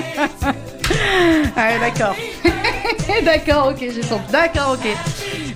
ah, 1.56 1.78
d'accord. 1.80 2.16
d'accord, 3.24 3.68
ok, 3.68 3.78
j'ai 3.80 4.02
son. 4.02 4.20
D'accord, 4.30 4.76
ok. 4.78 4.88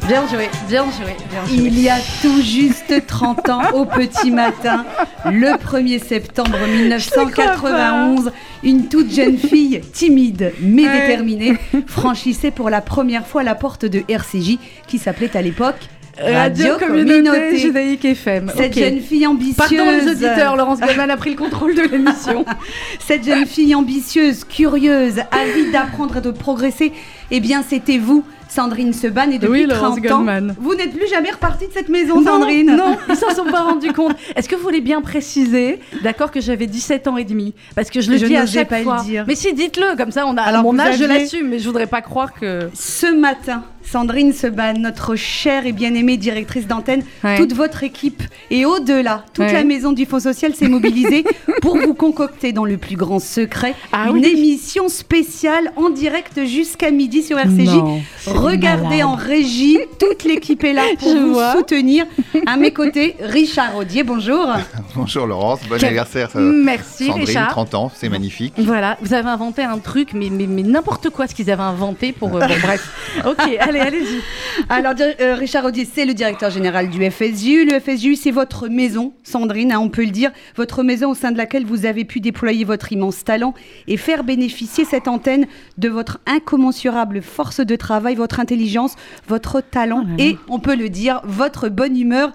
Bien 0.07 0.27
joué, 0.29 0.51
bien 0.69 0.85
joué, 0.85 1.17
bien 1.31 1.47
joué. 1.47 1.57
Il 1.57 1.81
y 1.81 1.89
a 1.89 1.97
tout 2.21 2.43
juste 2.43 3.07
30 3.07 3.49
ans, 3.49 3.63
au 3.73 3.87
petit 3.87 4.31
matin, 4.31 4.85
le 5.25 5.57
1er 5.57 5.99
septembre 5.99 6.59
1991, 6.67 8.31
une 8.63 8.89
toute 8.89 9.11
jeune 9.11 9.39
fille, 9.39 9.81
timide 9.93 10.53
mais 10.61 10.83
déterminée, 10.83 11.57
franchissait 11.87 12.51
pour 12.51 12.69
la 12.69 12.83
première 12.83 13.27
fois 13.27 13.43
la 13.43 13.55
porte 13.55 13.87
de 13.87 14.03
RCJ, 14.07 14.59
qui 14.87 14.99
s'appelait 14.99 15.35
à 15.37 15.41
l'époque 15.41 15.89
Radio, 16.19 16.77
Communauté, 16.79 17.59
Judaïque 17.59 18.05
FM. 18.05 18.53
Cette 18.57 18.79
jeune 18.79 19.01
fille 19.01 19.27
ambitieuse. 19.27 19.57
Pardon 19.57 19.91
les 19.91 20.11
auditeurs, 20.11 20.57
Laurence 20.57 20.81
Goldman 20.81 21.11
a 21.11 21.17
pris 21.17 21.31
le 21.31 21.37
contrôle 21.37 21.75
de 21.75 21.83
l'émission. 21.83 22.45
Cette 23.01 23.25
jeune 23.25 23.47
fille 23.47 23.75
ambitieuse, 23.75 24.45
curieuse, 24.45 25.21
avide 25.31 25.73
d'apprendre 25.73 26.19
et 26.19 26.21
de 26.21 26.31
progresser, 26.31 26.93
eh 27.31 27.41
bien 27.41 27.63
c'était 27.69 27.99
vous, 27.99 28.25
Sandrine 28.49 28.93
Seban 28.93 29.31
et 29.31 29.39
depuis 29.39 29.67
30 29.67 30.11
ans, 30.13 30.27
vous 30.61 30.75
n'êtes 30.77 30.97
plus 30.97 31.09
jamais 31.09 31.31
repartie 31.31 31.67
de 31.67 31.73
cette 31.73 31.89
maison, 31.89 32.23
Sandrine. 32.23 32.77
Non, 32.77 32.97
ils 33.09 33.17
s'en 33.17 33.35
sont 33.35 33.51
pas 33.51 33.63
rendus 33.63 33.93
compte. 33.93 34.15
Est-ce 34.37 34.49
que 34.49 34.55
vous 34.55 34.63
voulez 34.63 34.81
bien 34.81 35.01
préciser, 35.03 35.81
d'accord, 36.03 36.31
que 36.31 36.41
j'avais 36.41 36.67
17 36.67 37.09
ans 37.09 37.17
et 37.17 37.25
demi? 37.25 37.55
Parce 37.75 37.91
que 37.91 38.01
je 38.01 38.13
le 38.13 38.19
dis 38.19 38.37
à 38.37 38.47
chaque 38.47 38.69
pas 38.69 38.83
fois. 38.83 38.99
Le 38.99 39.05
dire. 39.05 39.25
Mais 39.27 39.35
si, 39.35 39.53
dites-le, 39.53 39.97
comme 39.97 40.13
ça, 40.13 40.25
on 40.27 40.37
a. 40.37 40.43
Alors, 40.43 40.63
mon 40.63 40.79
âge, 40.79 40.99
je 40.99 41.05
l'assume, 41.05 41.49
mais 41.49 41.59
je 41.59 41.67
voudrais 41.67 41.89
pas 41.89 42.01
croire 42.01 42.33
que. 42.33 42.71
Ce 42.75 43.07
matin, 43.13 43.65
Sandrine 43.85 44.33
Seban, 44.33 44.75
notre 44.79 45.15
chère 45.15 45.67
et 45.67 45.73
bien-aimée 45.73 46.17
directrice 46.17 46.67
d'antenne, 46.67 47.03
toute 47.37 47.53
votre 47.53 47.83
équipe 47.85 48.23
et 48.51 48.65
au-delà, 48.65 49.25
toute 49.33 49.53
la 49.53 49.65
maison 49.65 49.93
du 49.93 50.07
Fonds 50.07 50.21
social 50.21 50.55
s'est 50.55 50.69
mobilisée 50.69 51.25
pour 51.63 51.77
vous 51.77 51.95
concocter 51.95 52.53
dans 52.53 52.65
le 52.65 52.77
plus 52.77 52.97
grand 52.97 53.19
secret 53.19 53.75
ah 53.93 54.09
une 54.09 54.25
émission 54.25 54.89
spéciale 54.89 55.73
en 55.77 55.91
direct 55.91 56.45
jusqu'à 56.45 56.91
midi 56.91 57.23
sur 57.23 57.39
RCJ. 57.39 57.79
Regardez 58.27 59.03
en 59.03 59.15
régie, 59.15 59.79
toute 59.99 60.25
l'équipe 60.25 60.63
est 60.65 60.73
là 60.73 60.83
pour 60.99 61.15
vous 61.15 61.41
soutenir. 61.57 62.07
À 62.47 62.57
mes 62.57 62.73
côtés, 62.73 63.17
Richard 63.21 63.77
Audier, 63.77 64.03
bonjour. 64.03 64.47
bonjour 64.97 65.27
Laurence, 65.27 65.61
bon 65.69 65.83
anniversaire. 65.83 66.31
Merci 66.35 67.07
Sandrine, 67.07 67.27
Richard. 67.27 67.51
30 67.51 67.75
ans, 67.75 67.93
c'est 67.95 68.09
magnifique. 68.09 68.55
Voilà, 68.59 68.97
vous 69.03 69.15
avez 69.15 69.29
inventé 69.29 69.63
un 69.63 69.79
truc, 69.79 70.11
mais, 70.15 70.29
mais, 70.31 70.63
n'importe 70.63 71.11
quoi 71.11 71.27
ce 71.27 71.35
qu'ils 71.35 71.51
avaient 71.51 71.63
inventé 71.63 72.13
pour... 72.13 72.37
Euh, 72.37 72.41
bref, 72.41 72.91
ok, 73.27 73.57
allez, 73.81 73.97
allez-y. 73.97 74.21
Alors, 74.69 74.95
euh, 75.01 75.35
Richard 75.35 75.65
Audier, 75.65 75.85
c'est 75.91 76.05
le 76.05 76.15
directeur 76.15 76.51
général 76.51 76.89
du 76.89 76.99
FSU. 77.11 77.65
Le 77.65 77.81
FSU, 77.81 78.17
c'est 78.17 78.31
votre 78.31 78.69
maison, 78.69 79.15
Sandrine, 79.23 79.73
hein, 79.73 79.79
on 79.81 79.89
peut 79.89 80.05
le 80.05 80.11
dire. 80.11 80.31
Votre 80.57 80.83
maison 80.83 81.11
au 81.11 81.15
sein 81.15 81.33
de 81.33 81.37
laquelle 81.37 81.65
vous 81.65 81.87
avez 81.87 82.05
pu 82.05 82.21
déployer 82.21 82.65
votre 82.65 82.93
immense 82.93 83.25
talent 83.25 83.55
et 83.87 83.97
faire 83.97 84.25
bénéficier 84.25 84.85
cette 84.85 85.09
antenne 85.09 85.47
de 85.79 85.89
votre 85.89 86.19
incommensurable 86.27 87.23
force 87.23 87.61
de 87.61 87.77
travail, 87.77 88.15
votre 88.15 88.41
intelligence, 88.41 88.97
votre 89.29 89.61
talent 89.61 90.05
oh 90.07 90.17
et, 90.19 90.37
on 90.49 90.59
peut 90.59 90.77
le 90.77 90.89
dire, 90.89 91.21
votre 91.25 91.69
bonne 91.69 91.99
humeur 91.99 92.33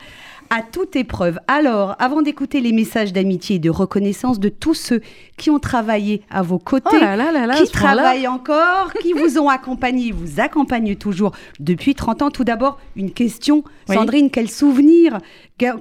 à 0.50 0.62
toute 0.64 0.96
épreuve. 0.96 1.40
Alors, 1.48 1.96
avant 2.00 2.22
d'écouter 2.22 2.62
les 2.62 2.72
messages 2.72 3.14
d'amitié 3.14 3.58
et 3.58 3.60
de 3.60 3.70
reconnaissance 3.70 4.40
de 4.40 4.50
tous 4.50 4.74
ceux 4.74 5.02
qui 5.38 5.50
ont 5.50 5.60
travaillé 5.60 6.22
à 6.30 6.42
vos 6.42 6.60
côtés, 6.60 6.90
oh 6.94 7.64
qui 7.64 7.72
travaillent 7.72 8.28
encore, 8.28 8.92
qui 9.02 9.14
vous 9.14 9.38
ont 9.38 9.50
accompagné, 9.50 10.12
vous 10.12 10.40
accompagnent 10.40 10.96
toujours 10.96 11.32
depuis 11.60 11.96
30 11.96 12.22
ans. 12.24 12.32
Tout 12.32 12.44
d'abord, 12.44 12.80
une 12.96 13.12
question. 13.12 13.64
Sandrine, 13.88 14.30
quel 14.30 14.50
souvenir 14.50 15.20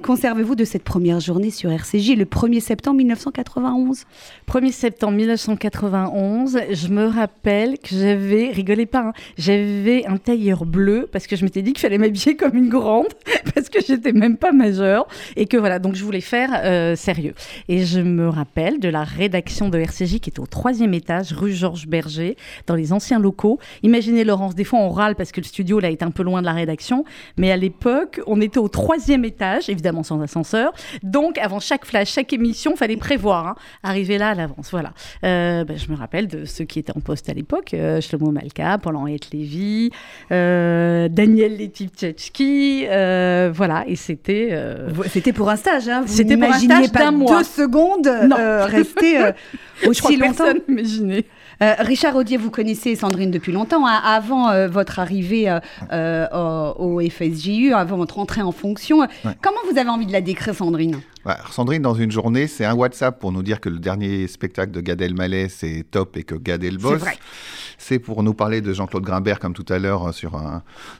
conservez-vous 0.01 0.55
de 0.55 0.65
cette 0.65 0.83
première 0.83 1.19
journée 1.19 1.51
sur 1.51 1.71
RCJ 1.71 2.15
le 2.15 2.25
1er 2.25 2.59
septembre 2.59 2.97
1991 2.97 4.05
1er 4.47 4.71
septembre 4.71 5.13
1991, 5.13 6.59
je 6.71 6.87
me 6.89 7.05
rappelle 7.05 7.77
que 7.79 7.95
j'avais, 7.95 8.49
rigolez 8.49 8.85
pas, 8.85 8.99
hein, 8.99 9.13
j'avais 9.37 10.05
un 10.05 10.17
tailleur 10.17 10.65
bleu 10.65 11.07
parce 11.11 11.27
que 11.27 11.35
je 11.35 11.43
m'étais 11.43 11.61
dit 11.61 11.73
qu'il 11.73 11.81
fallait 11.81 11.97
m'habiller 11.97 12.35
comme 12.35 12.55
une 12.55 12.69
grande 12.69 13.07
parce 13.53 13.69
que 13.69 13.79
j'étais 13.85 14.11
même 14.11 14.37
pas 14.37 14.51
majeure 14.59 15.07
et 15.35 15.45
que 15.47 15.57
voilà, 15.57 15.79
donc 15.79 15.95
je 15.95 16.03
voulais 16.03 16.21
faire 16.21 16.49
euh, 16.63 16.95
sérieux. 16.95 17.33
Et 17.67 17.85
je 17.85 17.99
me 17.99 18.29
rappelle 18.29 18.79
de 18.79 18.89
la 18.89 19.03
rédaction 19.03 19.69
de 19.69 19.79
RCJ 19.79 20.19
qui 20.19 20.29
était 20.29 20.39
au 20.39 20.45
troisième 20.45 20.93
étage, 20.93 21.33
rue 21.33 21.53
Georges 21.53 21.87
Berger, 21.87 22.37
dans 22.67 22.75
les 22.75 22.93
anciens 22.93 23.19
locaux. 23.19 23.59
Imaginez 23.81 24.23
Laurence, 24.23 24.53
des 24.53 24.63
fois 24.63 24.79
on 24.79 24.89
râle 24.89 25.15
parce 25.15 25.31
que 25.31 25.41
le 25.41 25.45
studio 25.45 25.79
là 25.79 25.89
est 25.89 26.03
un 26.03 26.11
peu 26.11 26.23
loin 26.23 26.41
de 26.41 26.45
la 26.45 26.53
rédaction, 26.53 27.05
mais 27.37 27.51
à 27.51 27.57
l'époque 27.57 28.21
on 28.27 28.39
était 28.41 28.59
au 28.59 28.67
troisième 28.67 29.25
étage, 29.25 29.69
évidemment 29.69 30.03
sans 30.03 30.21
ascenseur. 30.21 30.73
Donc 31.01 31.37
avant 31.39 31.59
chaque 31.59 31.85
flash, 31.85 32.11
chaque 32.11 32.33
émission, 32.33 32.75
fallait 32.75 32.97
prévoir, 32.97 33.47
hein, 33.47 33.55
arriver 33.83 34.17
là 34.17 34.29
à 34.29 34.35
l'avance. 34.35 34.69
Voilà. 34.71 34.93
Euh, 35.23 35.63
ben, 35.63 35.77
je 35.77 35.89
me 35.91 35.95
rappelle 35.95 36.27
de 36.27 36.45
ceux 36.45 36.65
qui 36.65 36.79
étaient 36.79 36.95
en 36.95 37.01
poste 37.01 37.29
à 37.29 37.33
l'époque, 37.33 37.73
euh, 37.73 38.01
Shlomo 38.01 38.31
Malka, 38.31 38.77
Paul-Henriette 38.77 39.31
Lévy, 39.31 39.91
euh, 40.31 41.07
Daniel 41.09 41.57
Letiptchetski, 41.57 42.85
euh, 42.87 43.51
voilà. 43.53 43.83
Et 43.87 43.95
c'était 43.95 44.48
euh, 44.51 44.89
c'était 45.09 45.33
pour 45.33 45.49
un 45.49 45.55
stage, 45.55 45.87
hein. 45.87 46.03
Vous 46.05 46.13
C'était 46.13 46.37
pour 46.37 46.49
un 46.49 46.59
stage 46.59 46.91
pas 46.91 47.11
deux 47.11 47.43
secondes 47.43 48.07
euh, 48.07 48.65
rester 48.65 49.21
euh, 49.21 49.31
aussi 49.87 50.17
longtemps. 50.17 50.45
Imaginez. 50.67 51.25
Richard 51.61 52.15
Audier, 52.15 52.37
vous 52.37 52.51
connaissez 52.51 52.95
Sandrine 52.95 53.31
depuis 53.31 53.51
longtemps, 53.51 53.85
hein. 53.85 53.99
avant 54.05 54.67
votre 54.69 54.99
arrivée 54.99 55.51
au, 55.91 57.01
FSJU, 57.01 57.73
avant 57.73 57.97
votre 57.97 58.17
entrée 58.17 58.41
en 58.41 58.53
fonction. 58.53 59.05
Comment 59.41 59.59
vous 59.69 59.77
avez 59.77 59.89
envie 59.89 60.05
de 60.05 60.13
la 60.13 60.21
décrire, 60.21 60.55
Sandrine? 60.55 61.01
Sandrine, 61.51 61.81
dans 61.81 61.93
une 61.93 62.11
journée, 62.11 62.47
c'est 62.47 62.65
un 62.65 62.73
WhatsApp 62.73 63.19
pour 63.19 63.31
nous 63.31 63.43
dire 63.43 63.59
que 63.59 63.69
le 63.69 63.79
dernier 63.79 64.27
spectacle 64.27 64.71
de 64.71 64.81
Gad 64.81 65.01
Elmaleh, 65.01 65.49
c'est 65.49 65.85
top 65.89 66.17
et 66.17 66.23
que 66.23 66.35
Gad 66.35 66.63
est 66.63 66.71
le 66.71 66.77
boss. 66.77 66.93
C'est 66.93 66.99
vrai. 66.99 67.17
C'est 67.81 67.97
pour 67.97 68.23
nous 68.23 68.33
parler 68.33 68.59
de 68.59 68.73
Jean-Claude 68.73 69.03
Grimbert, 69.03 69.39
comme 69.39 69.53
tout 69.53 69.65
à 69.69 69.79
l'heure, 69.79 70.09
euh, 70.09 70.11
sur, 70.11 70.39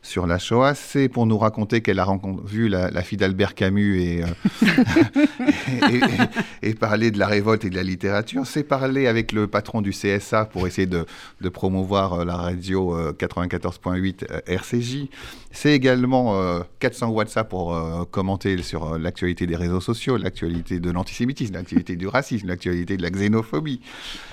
sur 0.01 0.25
la 0.25 0.39
Shoah, 0.39 0.73
c'est 0.75 1.09
pour 1.09 1.25
nous 1.25 1.37
raconter 1.37 1.81
qu'elle 1.81 1.99
a 1.99 2.07
vu 2.45 2.69
la, 2.69 3.01
fille 3.03 3.17
d'Albert 3.17 3.53
Camus 3.53 4.23
euh, 4.23 4.25
et, 6.63 6.69
et, 6.69 6.73
parler 6.73 7.11
de 7.11 7.19
la 7.19 7.27
révolte 7.27 7.65
et 7.65 7.69
de 7.69 7.75
la 7.75 7.83
littérature, 7.83 8.47
c'est 8.47 8.63
parler 8.63 9.07
avec 9.07 9.33
le 9.33 9.47
patron 9.47 9.81
du 9.81 9.91
CSA 9.91 10.45
pour 10.45 10.67
essayer 10.67 10.87
de, 10.87 11.05
de 11.41 11.49
promouvoir 11.49 12.13
euh, 12.13 12.25
la 12.25 12.37
radio 12.37 12.95
94.8 13.11 14.25
RCJ, 14.47 15.09
c'est 15.51 15.73
également 15.73 16.39
400 16.79 17.09
WhatsApp 17.09 17.49
pour 17.49 17.75
commenter 18.11 18.61
sur 18.61 18.97
l'actualité 18.97 19.47
des 19.47 19.55
réseaux 19.55 19.81
sociaux, 19.81 20.08
l'actualité 20.17 20.79
de 20.79 20.91
l'antisémitisme, 20.91 21.53
l'actualité 21.53 21.95
du 21.95 22.07
racisme, 22.07 22.47
l'actualité 22.47 22.97
de 22.97 23.01
la 23.01 23.09
xénophobie. 23.09 23.81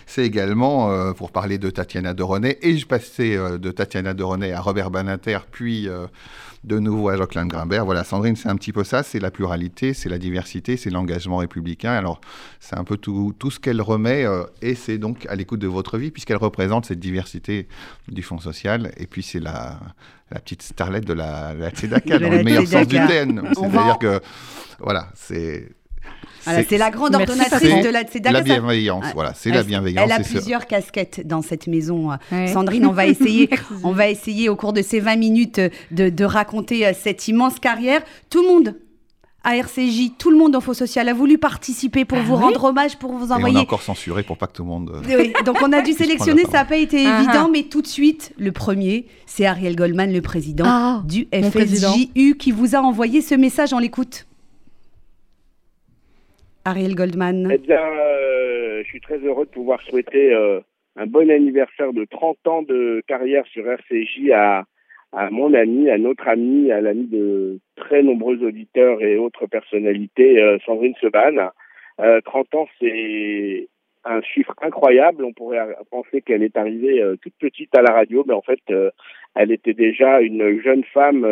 C'est 0.06 0.24
également 0.24 1.12
pour 1.14 1.32
parler 1.32 1.58
de 1.58 1.70
Tatiana 1.70 2.14
Doron 2.14 2.42
et 2.44 2.78
je 2.78 2.86
passais 2.86 3.36
euh, 3.36 3.58
de 3.58 3.70
Tatiana 3.70 4.14
de 4.14 4.52
à 4.52 4.60
Robert 4.60 4.90
Banater, 4.90 5.38
puis 5.50 5.88
euh, 5.88 6.06
de 6.64 6.78
nouveau 6.78 7.08
à 7.08 7.16
Jacqueline 7.16 7.48
Grimbert. 7.48 7.84
Voilà, 7.84 8.04
Sandrine, 8.04 8.36
c'est 8.36 8.48
un 8.48 8.56
petit 8.56 8.72
peu 8.72 8.84
ça, 8.84 9.02
c'est 9.02 9.18
la 9.20 9.30
pluralité, 9.30 9.94
c'est 9.94 10.08
la 10.08 10.18
diversité, 10.18 10.76
c'est 10.76 10.90
l'engagement 10.90 11.36
républicain. 11.38 11.92
Alors, 11.92 12.20
c'est 12.60 12.76
un 12.76 12.84
peu 12.84 12.96
tout, 12.96 13.34
tout 13.38 13.50
ce 13.50 13.60
qu'elle 13.60 13.80
remet, 13.80 14.24
euh, 14.24 14.44
et 14.62 14.74
c'est 14.74 14.98
donc 14.98 15.26
à 15.28 15.34
l'écoute 15.36 15.60
de 15.60 15.68
votre 15.68 15.98
vie, 15.98 16.10
puisqu'elle 16.10 16.38
représente 16.38 16.86
cette 16.86 17.00
diversité 17.00 17.68
du 18.08 18.22
Fonds 18.22 18.40
social, 18.40 18.92
et 18.96 19.06
puis 19.06 19.22
c'est 19.22 19.40
la, 19.40 19.78
la 20.30 20.40
petite 20.40 20.62
starlette 20.62 21.06
de 21.06 21.12
la, 21.12 21.54
la 21.54 21.70
Tzedaka, 21.70 22.18
dans 22.18 22.30
le 22.30 22.42
meilleur 22.42 22.66
sens 22.66 22.88
du 22.88 22.96
terme. 22.96 23.42
C'est-à-dire 23.54 23.98
que, 23.98 24.20
voilà, 24.80 25.08
c'est 25.14 25.75
c'est 26.68 26.78
la 26.78 26.90
grande 26.90 27.14
ordonnatrice 27.14 27.82
de 27.82 27.88
la 27.88 28.02
C'est 28.10 28.24
La 28.24 28.40
bienveillance, 28.40 29.06
voilà, 29.14 29.32
c'est 29.34 29.50
la 29.50 29.62
bienveillance. 29.62 30.04
Elle 30.04 30.12
a 30.12 30.20
plusieurs 30.20 30.66
casquettes 30.66 31.26
dans 31.26 31.42
cette 31.42 31.66
maison. 31.66 32.12
Euh, 32.32 32.46
Sandrine, 32.46 32.86
on 32.86 32.92
va 32.92 33.06
essayer, 33.06 33.50
on 33.82 33.92
va 33.92 34.08
essayer 34.08 34.48
au 34.48 34.56
cours 34.56 34.72
de 34.72 34.82
ces 34.82 35.00
20 35.00 35.16
minutes 35.16 35.60
de, 35.90 36.24
raconter 36.24 36.86
euh, 36.86 36.92
cette 36.98 37.28
immense 37.28 37.58
carrière. 37.58 38.02
Tout 38.30 38.42
le 38.42 38.48
monde 38.48 38.74
à 39.44 39.56
RCJ, 39.56 40.16
tout 40.18 40.32
le 40.32 40.36
monde 40.36 40.56
en 40.56 40.60
faux 40.60 40.74
social 40.74 41.08
a 41.08 41.14
voulu 41.14 41.38
participer 41.38 42.04
pour 42.04 42.18
ah 42.18 42.22
vous 42.22 42.34
rendre 42.34 42.64
hommage, 42.64 42.98
pour 42.98 43.12
vous 43.12 43.30
envoyer. 43.30 43.54
Et 43.54 43.58
on 43.58 43.60
a 43.60 43.62
encore 43.62 43.82
censuré 43.82 44.24
pour 44.24 44.36
pas 44.36 44.48
que 44.48 44.54
tout 44.54 44.64
le 44.64 44.68
monde. 44.68 44.90
Euh, 45.08 45.16
oui, 45.18 45.32
donc 45.44 45.58
on 45.62 45.72
a 45.72 45.82
dû 45.82 45.92
sélectionner, 45.94 46.42
ça 46.44 46.58
n'a 46.58 46.64
pas 46.64 46.76
été 46.76 47.06
ah 47.06 47.20
évident, 47.20 47.48
mais 47.48 47.62
tout 47.62 47.80
de 47.80 47.86
suite, 47.86 48.32
le 48.38 48.50
premier, 48.50 49.06
c'est 49.24 49.46
Ariel 49.46 49.76
Goldman, 49.76 50.12
le 50.12 50.20
président 50.20 50.64
ah, 50.66 51.02
du 51.04 51.28
FSJU, 51.32 52.36
qui 52.36 52.50
vous 52.50 52.74
a 52.74 52.80
envoyé 52.80 53.20
ce 53.20 53.36
message. 53.36 53.72
On 53.72 53.78
l'écoute. 53.78 54.26
Ariel 56.66 56.96
Goldman 56.96 57.48
Eh 57.52 57.58
bien, 57.58 57.80
euh, 57.80 58.82
je 58.82 58.88
suis 58.88 59.00
très 59.00 59.18
heureux 59.18 59.44
de 59.44 59.50
pouvoir 59.50 59.80
souhaiter 59.82 60.34
euh, 60.34 60.58
un 60.96 61.06
bon 61.06 61.30
anniversaire 61.30 61.92
de 61.92 62.04
30 62.04 62.48
ans 62.48 62.62
de 62.62 63.04
carrière 63.06 63.46
sur 63.46 63.64
RCJ 63.70 64.32
à, 64.32 64.64
mon 65.30 65.54
ami, 65.54 65.88
à 65.88 65.96
notre 65.96 66.26
ami, 66.26 66.72
à 66.72 66.80
l'ami 66.80 67.06
de 67.06 67.60
très 67.76 68.02
nombreux 68.02 68.42
auditeurs 68.42 69.00
et 69.00 69.16
autres 69.16 69.46
personnalités, 69.46 70.42
euh, 70.42 70.58
Sandrine 70.66 70.94
Seban. 71.00 71.50
30 72.24 72.54
ans, 72.56 72.66
c'est 72.80 73.68
un 74.04 74.20
chiffre 74.22 74.52
incroyable. 74.60 75.24
On 75.24 75.32
pourrait 75.32 75.60
penser 75.90 76.20
qu'elle 76.20 76.42
est 76.42 76.56
arrivée 76.56 77.00
toute 77.22 77.32
petite 77.38 77.74
à 77.74 77.80
la 77.80 77.94
radio, 77.94 78.22
mais 78.26 78.34
en 78.34 78.42
fait, 78.42 78.60
elle 79.34 79.50
était 79.50 79.72
déjà 79.72 80.20
une 80.20 80.60
jeune 80.60 80.84
femme 80.92 81.26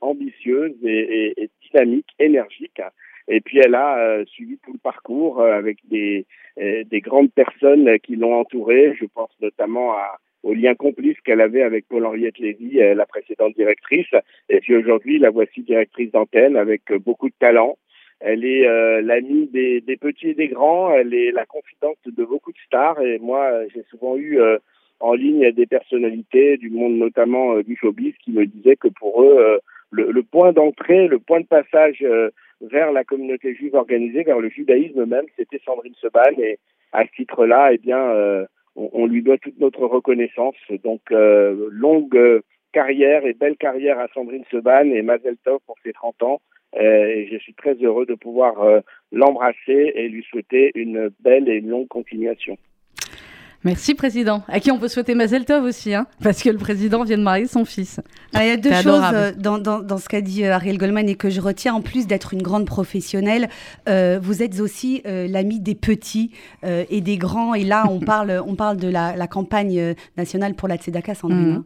ambitieuse 0.00 0.74
et, 0.82 1.50
dynamique, 1.70 2.08
énergique 2.18 2.80
Et 3.28 3.40
puis 3.40 3.58
elle 3.58 3.74
a 3.74 4.24
suivi 4.26 4.58
tout 4.64 4.72
le 4.72 4.78
parcours 4.78 5.42
avec 5.42 5.78
des, 5.88 6.26
des 6.56 7.00
grandes 7.00 7.30
personnes 7.32 7.98
qui 8.00 8.16
l'ont 8.16 8.40
entourée. 8.40 8.94
Je 8.98 9.04
pense 9.06 9.30
notamment 9.40 9.92
à 9.92 10.18
au 10.44 10.54
lien 10.54 10.74
complice 10.74 11.20
qu'elle 11.24 11.40
avait 11.40 11.62
avec 11.62 11.86
Paul-Henriette 11.88 12.38
Lévy, 12.38 12.78
la 12.78 13.06
précédente 13.06 13.54
directrice. 13.54 14.06
Et 14.48 14.60
puis 14.60 14.76
aujourd'hui, 14.76 15.18
la 15.18 15.30
voici 15.30 15.62
directrice 15.62 16.12
d'antenne 16.12 16.56
avec 16.56 16.92
beaucoup 17.04 17.28
de 17.28 17.34
talent. 17.38 17.76
Elle 18.20 18.44
est 18.44 18.66
euh, 18.66 19.00
l'amie 19.00 19.46
des, 19.46 19.80
petits 20.00 20.30
et 20.30 20.34
des 20.34 20.48
grands. 20.48 20.92
Elle 20.92 21.14
est 21.14 21.30
la 21.30 21.46
confidente 21.46 21.98
de 22.04 22.24
beaucoup 22.24 22.52
de 22.52 22.58
stars. 22.66 23.00
Et 23.00 23.18
moi, 23.18 23.66
j'ai 23.72 23.84
souvent 23.90 24.16
eu 24.16 24.40
euh, 24.40 24.58
en 25.00 25.14
ligne 25.14 25.52
des 25.52 25.66
personnalités 25.66 26.56
du 26.56 26.70
monde, 26.70 26.96
notamment 26.96 27.54
euh, 27.54 27.62
du 27.62 27.76
showbiz, 27.76 28.14
qui 28.24 28.32
me 28.32 28.46
disaient 28.46 28.76
que 28.76 28.88
pour 28.88 29.22
eux, 29.22 29.60
le, 29.90 30.22
point 30.22 30.52
d'entrée, 30.52 31.06
le 31.06 31.18
point 31.18 31.40
de 31.40 31.46
passage 31.46 32.04
vers 32.60 32.92
la 32.92 33.04
communauté 33.04 33.54
juive 33.54 33.74
organisée, 33.74 34.22
vers 34.22 34.40
le 34.40 34.48
judaïsme 34.48 35.04
même, 35.04 35.26
c'était 35.36 35.60
Sandrine 35.64 35.94
Seban. 36.00 36.38
Et 36.38 36.58
à 36.92 37.04
ce 37.04 37.10
titre-là, 37.12 37.70
eh 37.72 37.78
bien, 37.78 38.46
on, 38.76 38.90
on, 38.92 39.06
lui 39.06 39.22
doit 39.22 39.38
toute 39.38 39.58
notre 39.58 39.84
reconnaissance. 39.84 40.56
Donc, 40.82 41.02
longue 41.10 42.42
carrière 42.72 43.24
et 43.26 43.32
belle 43.32 43.56
carrière 43.56 43.98
à 43.98 44.08
Sandrine 44.14 44.44
Seban 44.50 44.90
et 44.90 45.02
Mazel 45.02 45.36
Tov 45.44 45.60
pour 45.66 45.76
ses 45.84 45.92
30 45.92 46.22
ans. 46.22 46.40
Euh, 46.76 47.06
et 47.06 47.28
je 47.32 47.38
suis 47.38 47.54
très 47.54 47.74
heureux 47.74 48.04
de 48.04 48.14
pouvoir 48.14 48.60
euh, 48.60 48.80
l'embrasser 49.10 49.92
et 49.94 50.08
lui 50.08 50.22
souhaiter 50.24 50.70
une 50.74 51.10
belle 51.20 51.48
et 51.48 51.60
longue 51.60 51.88
continuation. 51.88 52.58
Merci, 53.68 53.94
Président. 53.94 54.42
À 54.48 54.60
qui 54.60 54.70
on 54.70 54.78
peut 54.78 54.88
souhaiter 54.88 55.14
Mazel 55.14 55.44
Tov 55.44 55.64
aussi, 55.64 55.94
hein, 55.94 56.06
parce 56.22 56.42
que 56.42 56.48
le 56.48 56.56
Président 56.56 57.04
vient 57.04 57.18
de 57.18 57.22
marier 57.22 57.46
son 57.46 57.66
fils. 57.66 58.00
il 58.34 58.46
y 58.46 58.50
a 58.50 58.56
deux 58.56 58.72
choses 58.72 59.02
euh, 59.12 59.32
dans, 59.36 59.58
dans, 59.58 59.80
dans, 59.80 59.98
ce 59.98 60.08
qu'a 60.08 60.22
dit 60.22 60.44
Ariel 60.44 60.78
Goldman 60.78 61.06
et 61.08 61.16
que 61.16 61.28
je 61.28 61.40
retiens. 61.40 61.74
En 61.74 61.82
plus 61.82 62.06
d'être 62.06 62.32
une 62.32 62.42
grande 62.42 62.66
professionnelle, 62.66 63.50
euh, 63.88 64.18
vous 64.22 64.42
êtes 64.42 64.60
aussi 64.60 65.02
euh, 65.06 65.28
l'ami 65.28 65.60
des 65.60 65.74
petits 65.74 66.30
euh, 66.64 66.84
et 66.88 67.02
des 67.02 67.18
grands. 67.18 67.54
Et 67.54 67.64
là, 67.64 67.84
on 67.90 68.00
parle, 68.14 68.42
on 68.46 68.54
parle 68.54 68.78
de 68.78 68.88
la, 68.88 69.16
la 69.16 69.26
campagne 69.26 69.94
nationale 70.16 70.54
pour 70.54 70.68
la 70.68 70.76
Tzedaka, 70.76 71.14
Sandrine. 71.14 71.58
Mmh. 71.58 71.64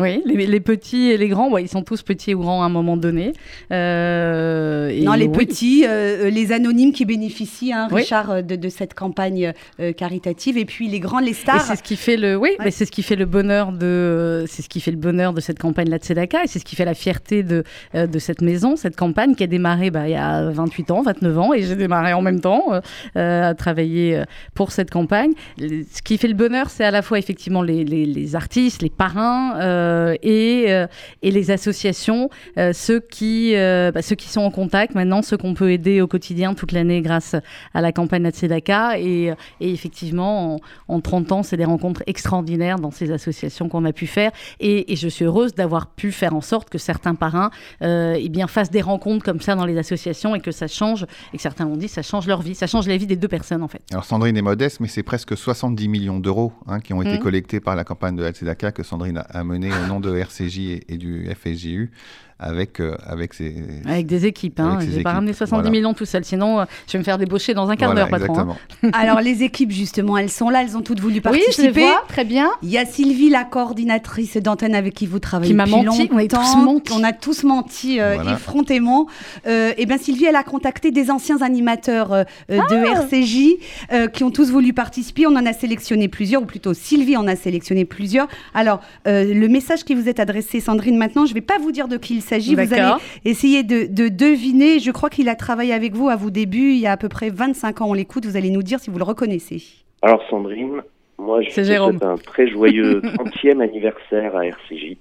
Oui, 0.00 0.22
les, 0.26 0.60
petits 0.60 1.10
et 1.10 1.16
les 1.16 1.28
grands, 1.28 1.48
ouais, 1.50 1.62
ils 1.62 1.68
sont 1.68 1.82
tous 1.82 2.02
petits 2.02 2.34
ou 2.34 2.40
grands 2.40 2.62
à 2.62 2.66
un 2.66 2.68
moment 2.68 2.96
donné. 2.96 3.32
Euh, 3.70 4.90
non, 5.02 5.12
les 5.12 5.28
petits, 5.28 5.84
euh, 5.86 6.30
les 6.30 6.50
anonymes 6.50 6.92
qui 6.92 7.04
bénéficient, 7.04 7.72
hein, 7.72 7.86
Richard, 7.88 8.30
euh, 8.30 8.42
de, 8.42 8.68
cette 8.68 8.94
campagne 8.94 9.52
caritative, 9.96 10.58
et 10.58 10.64
puis 10.64 10.88
les 10.88 10.98
grands, 10.98 11.20
les 11.20 11.32
stars. 11.32 11.60
c'est 11.60 11.76
ce 11.76 11.82
qui 11.82 11.96
fait 11.96 12.16
le, 12.16 12.36
oui, 12.36 12.50
mais 12.58 12.72
c'est 12.72 12.86
ce 12.86 12.90
qui 12.90 13.04
fait 13.04 13.14
le 13.14 13.24
bonheur 13.24 13.70
de, 13.70 14.44
c'est 14.48 14.62
ce 14.62 14.68
qui 14.68 14.80
fait 14.80 14.90
le 14.90 14.96
bonheur 14.96 15.32
de 15.32 15.40
cette 15.40 15.60
campagne 15.60 15.88
la 15.88 15.98
Tzedaka, 15.98 16.42
et 16.42 16.46
c'est 16.48 16.58
ce 16.58 16.64
qui 16.64 16.74
fait 16.74 16.84
la 16.84 16.94
fierté 16.94 17.42
de 17.42 17.62
de 17.94 18.18
cette 18.18 18.40
maison, 18.40 18.74
cette 18.74 18.96
campagne 18.96 19.34
qui 19.34 19.44
a 19.44 19.46
démarré 19.46 19.90
bah, 19.90 20.08
il 20.08 20.12
y 20.12 20.16
a 20.16 20.50
28 20.50 20.90
ans, 20.90 21.02
29 21.02 21.38
ans, 21.38 21.54
et 21.54 21.62
j'ai 21.62 21.76
démarré 21.76 22.12
en 22.12 22.22
même 22.22 22.40
temps 22.40 22.80
à 23.14 23.54
travailler 23.54 24.22
pour 24.54 24.72
cette 24.72 24.90
campagne. 24.90 25.32
Ce 25.58 26.02
qui 26.02 26.18
fait 26.18 26.28
le 26.28 26.34
bonheur, 26.34 26.70
c'est 26.70 26.84
à 26.84 26.90
la 26.90 27.02
fois 27.02 27.18
effectivement 27.18 27.62
les, 27.62 27.84
les, 27.84 28.06
les 28.06 28.34
artistes, 28.34 28.82
les 28.82 28.90
parrains. 28.90 29.83
Euh, 29.84 30.16
et, 30.22 30.66
euh, 30.68 30.86
et, 31.22 31.30
les 31.30 31.50
associations, 31.50 32.30
euh, 32.58 32.72
ceux, 32.72 33.00
qui, 33.00 33.54
bah, 33.54 34.02
ceux 34.02 34.16
qui 34.16 34.28
sont 34.28 34.40
en 34.40 34.50
contact 34.50 34.94
maintenant, 34.94 35.22
ceux 35.22 35.36
qu'on 35.36 35.54
peut 35.54 35.72
aider 35.72 36.00
au 36.00 36.06
quotidien 36.06 36.54
toute 36.54 36.72
l'année 36.72 37.00
grâce 37.00 37.36
à 37.74 37.80
la 37.80 37.92
campagne 37.92 38.22
Natsedaka. 38.22 38.98
Et, 38.98 39.32
et 39.60 39.72
effectivement, 39.72 40.60
en, 40.88 41.00
30 41.00 41.32
ans, 41.32 41.42
c'est 41.42 41.56
des 41.56 41.64
rencontres 41.64 42.02
extraordinaires 42.06 42.78
dans 42.78 42.90
ces 42.90 43.10
associations 43.10 43.68
qu'on 43.68 43.84
a 43.84 43.92
pu 43.92 44.06
faire. 44.06 44.32
Et, 44.60 44.92
et 44.92 44.96
je 44.96 45.08
suis 45.08 45.24
heureuse 45.24 45.54
d'avoir 45.54 45.88
pu 45.88 46.12
faire 46.12 46.34
en 46.34 46.40
sorte 46.40 46.70
que 46.70 46.78
certains 46.78 47.14
parrains 47.14 47.50
eh 47.82 48.28
bien, 48.28 48.46
fassent 48.46 48.70
des 48.70 48.80
rencontres 48.80 49.24
comme 49.24 49.40
ça 49.40 49.54
dans 49.54 49.66
les 49.66 49.78
associations 49.78 50.34
et 50.34 50.40
que 50.40 50.50
ça 50.50 50.66
change, 50.66 51.06
et 51.32 51.36
que 51.36 51.42
certains 51.42 51.64
l'ont 51.64 51.76
dit, 51.76 51.88
ça 51.88 52.02
change 52.02 52.26
leur 52.26 52.42
vie, 52.42 52.54
ça 52.54 52.66
change 52.66 52.86
la 52.88 52.96
vie 52.96 53.06
des 53.06 53.16
deux 53.16 53.28
personnes 53.28 53.62
en 53.62 53.68
fait. 53.68 53.82
Alors 53.90 54.04
Sandrine 54.04 54.36
est 54.36 54.42
modeste, 54.42 54.80
mais 54.80 54.88
c'est 54.88 55.02
presque 55.02 55.36
70 55.36 55.88
millions 55.88 56.20
d'euros 56.20 56.52
hein, 56.66 56.80
qui 56.80 56.92
ont 56.92 57.02
été 57.02 57.16
mmh. 57.16 57.20
collectés 57.20 57.60
par 57.60 57.76
la 57.76 57.84
campagne 57.84 58.16
de 58.16 58.22
que 58.70 58.82
Sandrine 58.82 59.22
a 59.28 59.44
mené 59.44 59.70
au 59.82 59.86
nom 59.86 60.00
de 60.00 60.16
RCJ 60.16 60.58
et, 60.88 60.96
du 60.96 61.28
FSJU 61.34 61.90
avec, 62.38 62.80
euh, 62.80 62.96
avec, 63.06 63.34
ses, 63.34 63.54
avec 63.86 64.06
des 64.06 64.26
équipes. 64.26 64.60
Hein. 64.60 64.78
Je 64.80 65.02
pas 65.02 65.12
ramené 65.12 65.32
70 65.32 65.70
millions 65.70 65.94
tout 65.94 66.04
seul, 66.04 66.24
sinon 66.24 66.60
euh, 66.60 66.64
je 66.86 66.92
vais 66.92 66.98
me 66.98 67.04
faire 67.04 67.18
débaucher 67.18 67.54
dans 67.54 67.70
un 67.70 67.76
quart 67.76 67.94
d'heure, 67.94 68.08
patron. 68.08 68.38
Hein. 68.38 68.90
Alors 68.92 69.20
les 69.20 69.42
équipes, 69.42 69.70
justement, 69.70 70.18
elles 70.18 70.30
sont 70.30 70.50
là, 70.50 70.62
elles 70.62 70.76
ont 70.76 70.82
toutes 70.82 71.00
voulu 71.00 71.20
participer. 71.20 71.68
Oui, 71.68 71.74
je 71.74 71.80
vois, 71.80 72.04
très 72.08 72.24
bien. 72.24 72.50
Il 72.62 72.70
y 72.70 72.78
a 72.78 72.84
Sylvie, 72.84 73.30
la 73.30 73.44
coordinatrice 73.44 74.36
d'antenne 74.36 74.74
avec 74.74 74.94
qui 74.94 75.06
vous 75.06 75.18
travaillez 75.18 75.52
qui 75.52 75.56
m'a 75.56 75.66
menti. 75.66 76.08
On, 76.12 76.26
tous 76.26 76.56
menti. 76.56 76.92
on 76.92 77.04
a 77.04 77.12
tous 77.12 77.44
menti 77.44 78.00
euh, 78.00 78.22
effrontément. 78.32 79.06
Euh, 79.46 79.72
et 79.76 79.86
bien 79.86 79.98
Sylvie, 79.98 80.26
elle 80.26 80.36
a 80.36 80.42
contacté 80.42 80.90
des 80.90 81.10
anciens 81.10 81.42
animateurs 81.42 82.12
euh, 82.12 82.24
de 82.48 82.58
ah. 82.58 83.02
RCJ 83.02 84.10
qui 84.12 84.24
ont 84.24 84.30
tous 84.30 84.50
voulu 84.50 84.72
participer. 84.72 85.26
On 85.26 85.36
en 85.36 85.46
a 85.46 85.52
sélectionné 85.52 86.08
plusieurs, 86.08 86.42
ou 86.42 86.46
plutôt 86.46 86.74
Sylvie 86.74 87.16
en 87.16 87.26
a 87.26 87.36
sélectionné 87.36 87.84
plusieurs. 87.84 88.28
Alors 88.54 88.80
le 89.06 89.46
message 89.46 89.84
qui 89.84 89.94
vous 89.94 90.08
est 90.08 90.20
adressé, 90.20 90.60
Sandrine, 90.60 90.96
maintenant, 90.96 91.26
je 91.26 91.30
ne 91.30 91.34
vais 91.34 91.40
pas 91.40 91.58
vous 91.58 91.72
dire 91.72 91.88
de 91.88 91.96
qui 91.96 92.16
il 92.16 92.22
s'agit. 92.24 92.54
Vous 92.54 92.74
allez 92.74 92.94
essayer 93.24 93.62
de, 93.62 94.08
deviner. 94.08 94.78
Je 94.78 94.90
crois 94.90 95.10
qu'il 95.10 95.28
a 95.28 95.36
travaillé 95.36 95.72
avec 95.72 95.94
vous 95.94 96.08
à 96.08 96.16
vos 96.16 96.30
débuts, 96.30 96.72
il 96.72 96.80
y 96.80 96.86
a 96.86 96.92
à 96.92 96.96
peu 96.96 97.08
près 97.08 97.30
25 97.30 97.80
ans. 97.80 97.90
On 97.90 97.94
l'écoute, 97.94 98.26
vous 98.26 98.36
allez 98.36 98.50
nous 98.50 98.62
dire 98.62 98.80
si 98.80 98.90
vous 98.90 98.98
le 98.98 99.04
reconnaissez. 99.04 99.62
Alors 100.02 100.22
Sandrine, 100.28 100.82
moi 101.18 101.40
je 101.42 101.50
souhaite 101.50 102.04
un 102.04 102.16
très 102.16 102.48
joyeux 102.48 103.00
30e 103.04 103.60
anniversaire 103.62 104.36
à 104.36 104.46
RCJ. 104.46 104.96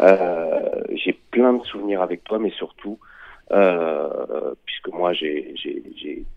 Euh, 0.00 0.82
j'ai 0.94 1.16
plein 1.30 1.52
de 1.52 1.62
souvenirs 1.64 2.02
avec 2.02 2.24
toi, 2.24 2.38
mais 2.38 2.50
surtout, 2.50 2.98
euh, 3.52 4.54
puisque 4.66 4.88
moi 4.88 5.12
j'ai 5.12 5.54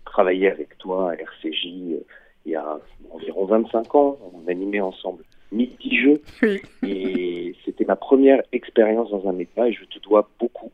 travaillé 0.04 0.50
avec 0.50 0.78
toi 0.78 1.10
à 1.10 1.14
RCJ 1.14 1.66
euh, 1.66 2.00
il 2.46 2.52
y 2.52 2.56
a 2.56 2.78
environ 3.10 3.44
25 3.44 3.94
ans, 3.94 4.18
on 4.32 4.48
animait 4.50 4.80
ensemble 4.80 5.22
midi 5.52 5.98
jeu. 5.98 6.20
Et 6.86 7.27
ma 7.88 7.96
première 7.96 8.42
expérience 8.52 9.10
dans 9.10 9.26
un 9.26 9.32
média 9.32 9.66
et 9.66 9.72
je 9.72 9.84
te 9.84 9.98
dois 10.00 10.28
beaucoup 10.38 10.70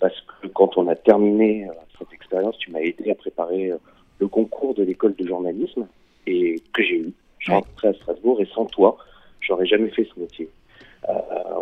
parce 0.00 0.18
que 0.42 0.48
quand 0.48 0.76
on 0.76 0.88
a 0.88 0.96
terminé 0.96 1.66
euh, 1.68 1.72
cette 1.98 2.12
expérience, 2.12 2.58
tu 2.58 2.70
m'as 2.70 2.80
aidé 2.80 3.10
à 3.10 3.14
préparer 3.14 3.70
euh, 3.70 3.76
le 4.18 4.28
concours 4.28 4.74
de 4.74 4.82
l'école 4.82 5.14
de 5.14 5.26
journalisme 5.26 5.86
et 6.26 6.56
que 6.72 6.82
j'ai 6.82 6.96
eu. 6.96 7.12
Je 7.38 7.44
suis 7.44 7.52
rentré 7.52 7.88
à 7.88 7.94
Strasbourg 7.94 8.40
et 8.40 8.46
sans 8.46 8.64
toi, 8.64 8.96
j'aurais 9.40 9.66
jamais 9.66 9.90
fait 9.90 10.08
ce 10.12 10.18
métier. 10.18 10.48
Euh, 11.08 11.12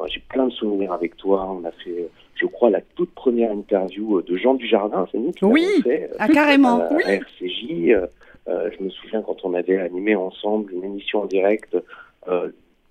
j'ai 0.06 0.20
plein 0.28 0.46
de 0.46 0.52
souvenirs 0.52 0.93
avec 0.93 1.16
toi. 1.16 1.50
On 1.50 1.64
a 1.64 1.72
fait, 1.72 2.08
je 2.37 2.46
crois, 2.46 2.70
la 2.70 2.81
toute 2.81 3.12
première 3.12 3.50
interview 3.50 4.22
de 4.22 4.37
Jean 4.37 4.54
Dujardin. 4.54 5.08
C'est 5.10 5.19
nous 5.19 5.32
qui 5.32 5.44
oui, 5.44 5.66
fait. 5.82 6.10
Ah, 6.20 6.28
carrément. 6.28 6.88
oui. 6.93 7.02
RCJ. 7.06 7.96
je 8.46 8.84
me 8.84 8.90
souviens 8.90 9.22
quand 9.22 9.44
on 9.44 9.54
avait 9.54 9.78
animé 9.78 10.14
ensemble 10.14 10.72
une 10.72 10.84
émission 10.84 11.22
en 11.22 11.26
direct 11.26 11.76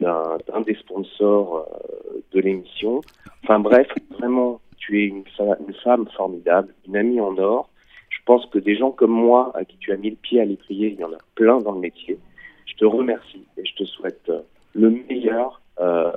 d'un 0.01 0.61
des 0.65 0.75
sponsors 0.75 1.57
euh, 1.57 2.19
de 2.33 2.41
l'émission. 2.41 3.01
Enfin 3.43 3.59
bref, 3.59 3.87
vraiment, 4.17 4.59
tu 4.77 5.01
es 5.01 5.05
une, 5.05 5.23
femme 5.83 6.07
formidable, 6.15 6.73
une 6.87 6.97
amie 6.97 7.21
en 7.21 7.37
or. 7.37 7.69
Je 8.09 8.17
pense 8.25 8.45
que 8.47 8.59
des 8.59 8.75
gens 8.75 8.91
comme 8.91 9.11
moi, 9.11 9.51
à 9.55 9.63
qui 9.63 9.77
tu 9.77 9.91
as 9.91 9.97
mis 9.97 10.09
le 10.09 10.15
pied 10.15 10.41
à 10.41 10.45
l'étrier, 10.45 10.89
il 10.89 10.99
y 10.99 11.03
en 11.03 11.13
a 11.13 11.17
plein 11.35 11.59
dans 11.59 11.71
le 11.71 11.79
métier. 11.79 12.17
Je 12.65 12.75
te 12.75 12.85
remercie 12.85 13.45
et 13.57 13.65
je 13.65 13.75
te 13.75 13.83
souhaite 13.85 14.29
euh, 14.29 14.41
le 14.73 14.89
meilleur 14.89 15.61
euh, 15.79 16.11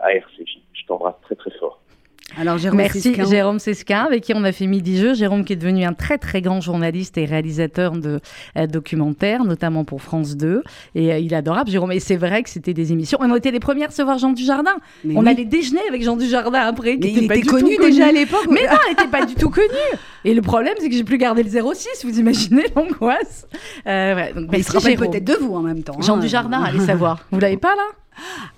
à 0.00 0.12
RCJ. 0.12 0.60
Je 0.72 0.86
t'embrasse 0.86 1.20
très 1.22 1.34
très 1.34 1.50
fort. 1.58 1.80
Alors, 2.38 2.58
Jérôme 2.58 2.78
Merci 2.78 3.14
Jérôme 3.14 3.58
Sesquin, 3.58 4.04
avec 4.04 4.22
qui 4.24 4.34
on 4.34 4.44
a 4.44 4.52
fait 4.52 4.66
Midi 4.66 4.98
Jeu. 4.98 5.14
Jérôme 5.14 5.44
qui 5.44 5.54
est 5.54 5.56
devenu 5.56 5.84
un 5.84 5.94
très 5.94 6.18
très 6.18 6.42
grand 6.42 6.60
journaliste 6.60 7.16
et 7.16 7.24
réalisateur 7.24 7.92
de 7.92 8.20
euh, 8.56 8.66
documentaires, 8.66 9.44
notamment 9.44 9.84
pour 9.84 10.02
France 10.02 10.36
2. 10.36 10.62
Et 10.94 11.12
euh, 11.12 11.18
il 11.18 11.32
est 11.32 11.36
adorable, 11.36 11.70
Jérôme. 11.70 11.92
Et 11.92 12.00
c'est 12.00 12.16
vrai 12.16 12.42
que 12.42 12.50
c'était 12.50 12.74
des 12.74 12.92
émissions. 12.92 13.18
On 13.20 13.32
a 13.32 13.36
été 13.36 13.50
les 13.50 13.60
premières 13.60 13.88
à 13.88 13.92
se 13.92 14.02
voir 14.02 14.18
Jean 14.18 14.32
Dujardin. 14.32 14.76
Mais 15.04 15.14
on 15.16 15.24
allait 15.24 15.44
déjeuner 15.44 15.80
avec 15.88 16.02
Jean 16.02 16.16
Dujardin 16.16 16.60
après. 16.60 16.98
Qui 16.98 17.12
il 17.12 17.24
était, 17.24 17.40
connu 17.42 17.76
déjà 17.78 18.08
à 18.08 18.12
l'époque. 18.12 18.46
Mais 18.50 18.62
non, 18.64 18.78
il 18.86 18.90
n'était 18.90 19.08
pas 19.08 19.24
du 19.24 19.34
tout 19.34 19.50
connu. 19.50 19.68
Et 20.24 20.34
le 20.34 20.42
problème, 20.42 20.74
c'est 20.78 20.88
que 20.88 20.94
j'ai 20.94 21.04
plus 21.04 21.18
gardé 21.18 21.42
le 21.42 21.50
06. 21.50 22.04
Vous 22.04 22.18
imaginez 22.18 22.64
l'angoisse 22.74 23.46
euh, 23.86 24.14
ouais, 24.14 24.34
Mais 24.50 24.58
il 24.58 24.64
se 24.64 24.72
rappelle 24.72 24.96
peut-être 24.96 25.24
de 25.24 25.34
vous 25.40 25.54
en 25.54 25.62
même 25.62 25.82
temps. 25.82 26.00
Jean 26.02 26.16
hein. 26.16 26.20
Dujardin, 26.20 26.62
allez 26.62 26.80
savoir. 26.80 27.20
Vous 27.30 27.40
l'avez 27.40 27.56
pas 27.56 27.74
là? 27.74 27.84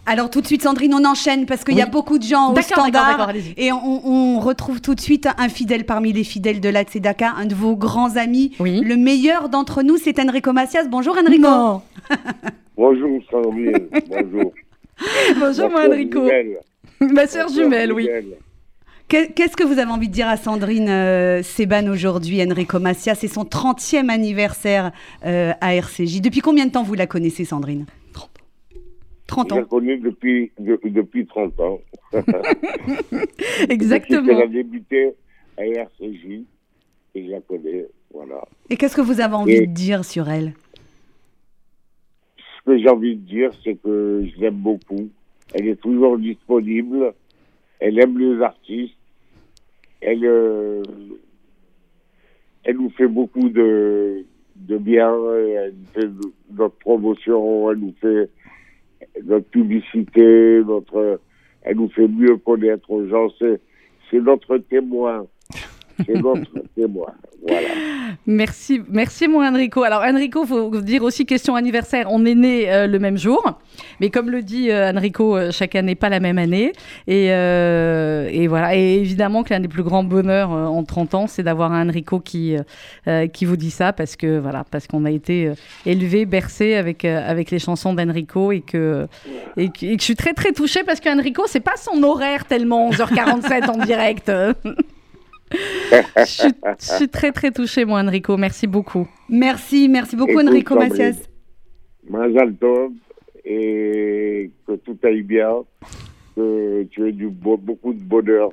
Alors 0.06 0.30
tout 0.30 0.40
de 0.40 0.46
suite, 0.46 0.62
Sandrine, 0.62 0.94
on 0.94 1.04
enchaîne 1.04 1.46
parce 1.46 1.64
qu'il 1.64 1.76
y 1.76 1.82
a 1.82 1.86
beaucoup 1.86 2.18
de 2.18 2.24
gens 2.24 2.52
au 2.52 2.60
standard. 2.60 3.30
Et 3.56 3.72
on, 3.72 4.40
retrouve 4.40 4.80
tout 4.80 4.94
de 4.94 5.00
suite 5.00 5.28
un 5.36 5.48
fidèle 5.48 5.84
parmi 5.84 6.12
les 6.12 6.24
fidèles 6.24 6.60
de 6.60 6.68
la 6.68 6.84
Tzedaka, 6.84 7.34
un 7.36 7.46
de 7.46 7.54
vos 7.54 7.76
grands 7.76 8.16
amis. 8.16 8.52
Le 8.60 8.94
meilleur 8.94 9.48
d'entre 9.48 9.82
nous, 9.82 9.96
c'est 9.96 10.18
Enrico 10.20 10.52
Macias. 10.52 10.84
Bonjour 10.88 11.16
Enrico. 11.18 11.82
Bonjour 12.76 13.20
Sandrine. 13.30 13.88
Bonjour. 14.08 14.52
Bonjour 15.40 15.70
moi 15.70 15.86
Enrico. 15.88 16.22
Ma 17.00 17.26
soeur 17.26 17.48
jumelle, 17.48 17.92
oui. 17.92 18.08
Qu'est-ce 19.08 19.56
que 19.56 19.64
vous 19.64 19.78
avez 19.78 19.90
envie 19.90 20.08
de 20.08 20.12
dire 20.12 20.28
à 20.28 20.36
Sandrine 20.36 20.88
euh, 20.90 21.42
Seban 21.42 21.88
aujourd'hui, 21.88 22.42
Enrico 22.42 22.78
Macias 22.78 23.14
C'est 23.14 23.28
son 23.28 23.44
30e 23.44 24.10
anniversaire 24.10 24.92
euh, 25.24 25.52
à 25.62 25.74
RCJ. 25.74 26.20
Depuis 26.20 26.40
combien 26.40 26.66
de 26.66 26.72
temps 26.72 26.82
vous 26.82 26.94
la 26.94 27.06
connaissez, 27.06 27.46
Sandrine? 27.46 27.86
30 29.28 29.52
ans. 29.52 29.56
Je 29.56 29.60
l'ai 29.60 29.68
connue 29.68 29.98
depuis, 29.98 30.52
depuis 30.58 31.26
30 31.26 31.60
ans. 31.60 31.80
Exactement. 33.68 34.26
Elle 34.28 34.42
a 34.42 34.46
débuté 34.46 35.12
à 35.56 35.64
RCJ. 35.64 36.42
et 37.14 37.24
je 37.26 37.30
la 37.30 37.40
connais. 37.42 37.86
Voilà. 38.12 38.42
Et 38.70 38.76
qu'est-ce 38.76 38.96
que 38.96 39.02
vous 39.02 39.20
avez 39.20 39.34
envie 39.34 39.60
de 39.60 39.66
dire 39.66 40.04
sur 40.04 40.28
elle? 40.28 40.54
Ce 42.36 42.64
que 42.64 42.78
j'ai 42.78 42.88
envie 42.88 43.16
de 43.16 43.20
dire, 43.20 43.50
c'est 43.62 43.74
que 43.74 44.24
je 44.34 44.40
l'aime 44.40 44.56
beaucoup. 44.56 45.08
Elle 45.54 45.68
est 45.68 45.80
toujours 45.80 46.18
disponible. 46.18 47.12
Elle 47.80 47.98
aime 48.00 48.18
les 48.18 48.42
artistes. 48.42 48.94
Elle, 50.00 50.24
euh, 50.24 50.82
elle 52.64 52.76
nous 52.76 52.90
fait 52.90 53.08
beaucoup 53.08 53.48
de, 53.50 54.24
de 54.56 54.78
bien. 54.78 55.12
Elle 55.36 55.74
fait 55.92 56.08
notre 56.50 56.76
promotion. 56.78 57.70
Elle 57.70 57.78
nous 57.78 57.94
fait 58.00 58.30
notre 59.24 59.48
publicité. 59.48 60.62
Notre, 60.66 61.20
elle 61.62 61.76
nous 61.76 61.88
fait 61.90 62.08
mieux 62.08 62.36
connaître 62.36 62.90
aux 62.90 63.06
gens. 63.06 63.28
C'est 63.38 64.20
notre 64.20 64.58
témoin. 64.58 65.26
C'est 66.06 66.14
notre 66.14 66.62
témoin. 66.74 67.12
Voilà. 67.46 67.68
Merci, 68.26 68.82
merci 68.90 69.28
mon 69.28 69.44
Enrico. 69.44 69.82
Alors 69.82 70.02
Enrico, 70.02 70.44
faut 70.44 70.70
dire 70.80 71.02
aussi 71.02 71.24
question 71.24 71.54
anniversaire. 71.54 72.06
On 72.10 72.24
est 72.24 72.34
né 72.34 72.70
euh, 72.70 72.86
le 72.86 72.98
même 72.98 73.16
jour, 73.16 73.42
mais 74.00 74.10
comme 74.10 74.30
le 74.30 74.42
dit 74.42 74.70
euh, 74.70 74.92
Enrico, 74.92 75.36
euh, 75.36 75.50
chaque 75.50 75.74
année 75.74 75.94
pas 75.94 76.08
la 76.08 76.20
même 76.20 76.38
année. 76.38 76.72
Et, 77.06 77.26
et, 77.26 78.46
voilà. 78.48 78.76
Et 78.76 78.98
évidemment 78.98 79.42
que 79.44 79.54
l'un 79.54 79.60
des 79.60 79.68
plus 79.68 79.82
grands 79.82 80.04
bonheurs 80.04 80.50
en 80.50 80.82
30 80.84 81.14
ans, 81.14 81.26
c'est 81.26 81.42
d'avoir 81.42 81.72
un 81.72 81.88
Enrico 81.88 82.20
qui 82.20 82.56
qui 83.32 83.44
vous 83.44 83.56
dit 83.56 83.70
ça 83.70 83.92
parce 83.92 84.16
que 84.16 84.38
voilà, 84.38 84.64
parce 84.70 84.86
qu'on 84.86 85.04
a 85.04 85.10
été 85.10 85.52
élevé, 85.86 86.26
bercé 86.26 86.74
avec 86.74 87.04
avec 87.04 87.50
les 87.50 87.58
chansons 87.58 87.94
d'Enrico 87.94 88.52
et 88.52 88.60
que, 88.60 89.06
et 89.56 89.68
que 89.68 89.78
je 89.80 90.02
suis 90.02 90.16
très 90.16 90.34
très 90.34 90.52
touchée 90.52 90.82
parce 90.84 91.00
qu'Enrico 91.00 91.44
c'est 91.46 91.60
pas 91.60 91.76
son 91.76 92.02
horaire 92.02 92.44
tellement 92.44 92.90
11h47 92.90 93.70
en 93.70 93.84
direct. 93.84 94.30
je, 95.52 96.52
suis, 96.78 97.08
très 97.08 97.32
très 97.32 97.50
touchée, 97.50 97.84
moi, 97.84 98.00
Enrico. 98.00 98.36
Merci 98.36 98.66
beaucoup. 98.66 99.08
Merci, 99.28 99.88
merci 99.88 100.16
beaucoup, 100.16 100.38
Enrico 100.38 100.74
Macias. 100.74 101.28
Mazal 102.08 102.54
et 103.44 104.50
que 104.66 104.72
tout 104.72 104.98
aille 105.02 105.22
bien, 105.22 105.64
que 106.36 106.82
tu 106.90 107.08
aies 107.08 107.12
du 107.12 107.28
beaucoup 107.28 107.94
de 107.94 108.02
bonheur 108.02 108.50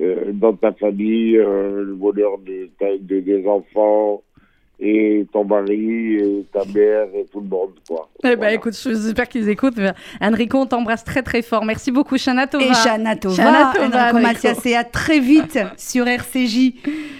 euh, 0.00 0.32
dans 0.32 0.54
ta 0.54 0.72
famille, 0.72 1.36
euh, 1.38 1.82
le 1.84 1.94
bonheur 1.94 2.38
de, 2.38 2.70
des 2.98 3.46
enfants, 3.46 4.22
et 4.84 5.26
ton 5.32 5.44
mari, 5.44 6.14
et 6.16 6.44
ta 6.52 6.64
mère, 6.64 7.06
et 7.14 7.24
tout 7.30 7.40
le 7.40 7.48
monde, 7.48 7.70
quoi. 7.86 8.08
Eh 8.24 8.34
ben, 8.34 8.48
écoute, 8.48 8.76
j'espère 8.84 9.28
qu'ils 9.28 9.48
écoutent. 9.48 9.78
Enrico, 10.20 10.58
on 10.58 10.66
t'embrasse 10.66 11.04
très, 11.04 11.22
très 11.22 11.40
fort. 11.42 11.64
Merci 11.64 11.92
beaucoup, 11.92 12.18
Shana 12.18 12.48
Tova. 12.48 12.64
Et 12.64 12.74
Shana 12.74 13.14
Tova, 13.14 13.72
Enrico 13.80 14.18
Mathias, 14.18 14.66
et 14.66 14.74
à 14.74 14.82
très 14.82 15.20
vite 15.20 15.60
sur 15.76 16.08
RCJ. 16.08 16.72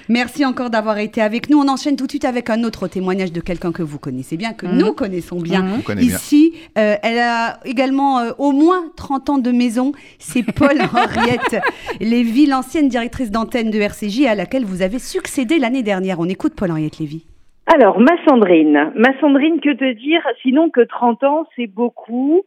Merci 0.09 0.45
encore 0.45 0.71
d'avoir 0.71 0.99
été 0.99 1.23
avec 1.23 1.51
nous. 1.51 1.59
On 1.59 1.69
enchaîne 1.69 1.95
tout 1.95 2.07
de 2.07 2.11
suite 2.11 2.25
avec 2.25 2.51
un 2.51 2.65
autre 2.65 2.89
témoignage 2.89 3.31
de 3.33 3.41
quelqu'un 3.41 3.71
que 3.71 3.85
vous 3.85 4.01
connaissez 4.01 4.37
bien, 4.37 4.55
que 4.55 4.67
mhm. 4.67 4.79
nous 4.79 4.93
connaissons 4.93 5.41
bien. 5.41 5.63
Mhm. 5.63 6.01
Ici, 6.01 6.55
euh, 6.77 6.97
elle 7.03 7.19
a 7.19 7.61
également 7.65 8.19
euh, 8.19 8.33
au 8.39 8.51
moins 8.51 8.91
30 8.97 9.31
ans 9.31 9.39
de 9.39 9.53
maison. 9.53 9.93
C'est 10.19 10.43
Paul 10.43 10.81
Henriette 10.93 11.63
Lévy, 12.01 12.47
l'ancienne 12.47 12.89
directrice 12.89 13.31
d'antenne 13.31 13.71
de 13.71 13.79
RCJ 13.79 14.25
à 14.27 14.35
laquelle 14.35 14.65
vous 14.65 14.83
avez 14.83 14.99
succédé 14.99 15.61
l'année 15.61 15.85
dernière. 15.85 16.19
On 16.19 16.29
écoute 16.29 16.55
Paul 16.57 16.73
Henriette 16.73 16.99
Lévy. 16.99 17.25
Alors, 17.67 18.01
ma 18.01 18.17
Sandrine, 18.27 18.93
ma 18.97 19.19
Sandrine, 19.21 19.61
que 19.61 19.73
te 19.73 19.93
dire? 19.93 20.27
Sinon 20.43 20.69
que 20.69 20.81
30 20.81 21.23
ans, 21.23 21.47
c'est 21.55 21.69
beaucoup, 21.69 22.43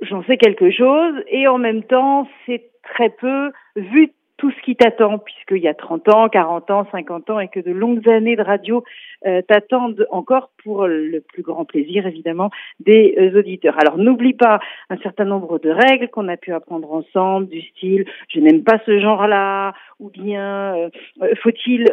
j'en 0.00 0.22
sais 0.24 0.36
quelque 0.36 0.70
chose, 0.70 1.14
et 1.28 1.48
en 1.48 1.58
même 1.58 1.82
temps, 1.82 2.28
c'est 2.46 2.70
très 2.82 3.10
peu 3.10 3.50
vu 3.74 4.12
tout 4.36 4.52
ce 4.52 4.62
qui 4.62 4.76
t'attend, 4.76 5.18
puisqu'il 5.18 5.58
y 5.58 5.68
a 5.68 5.74
30 5.74 6.08
ans, 6.08 6.28
40 6.28 6.70
ans, 6.70 6.86
50 6.92 7.30
ans, 7.30 7.40
et 7.40 7.48
que 7.48 7.60
de 7.60 7.72
longues 7.72 8.08
années 8.08 8.36
de 8.36 8.42
radio 8.42 8.84
euh, 9.26 9.42
t'attendent 9.42 10.06
encore 10.10 10.50
pour 10.62 10.86
le 10.86 11.20
plus 11.20 11.42
grand 11.42 11.64
plaisir, 11.64 12.06
évidemment, 12.06 12.50
des 12.80 13.14
euh, 13.18 13.38
auditeurs. 13.38 13.76
Alors, 13.78 13.98
n'oublie 13.98 14.34
pas 14.34 14.60
un 14.90 14.96
certain 14.98 15.24
nombre 15.24 15.58
de 15.58 15.70
règles 15.70 16.08
qu'on 16.08 16.28
a 16.28 16.36
pu 16.36 16.52
apprendre 16.52 16.92
ensemble, 16.92 17.48
du 17.48 17.62
style 17.62 18.04
«je 18.28 18.40
n'aime 18.40 18.64
pas 18.64 18.78
ce 18.86 18.98
genre-là», 18.98 19.74
ou 20.00 20.10
bien 20.10 20.74
euh, 20.76 21.34
faut-il 21.42 21.84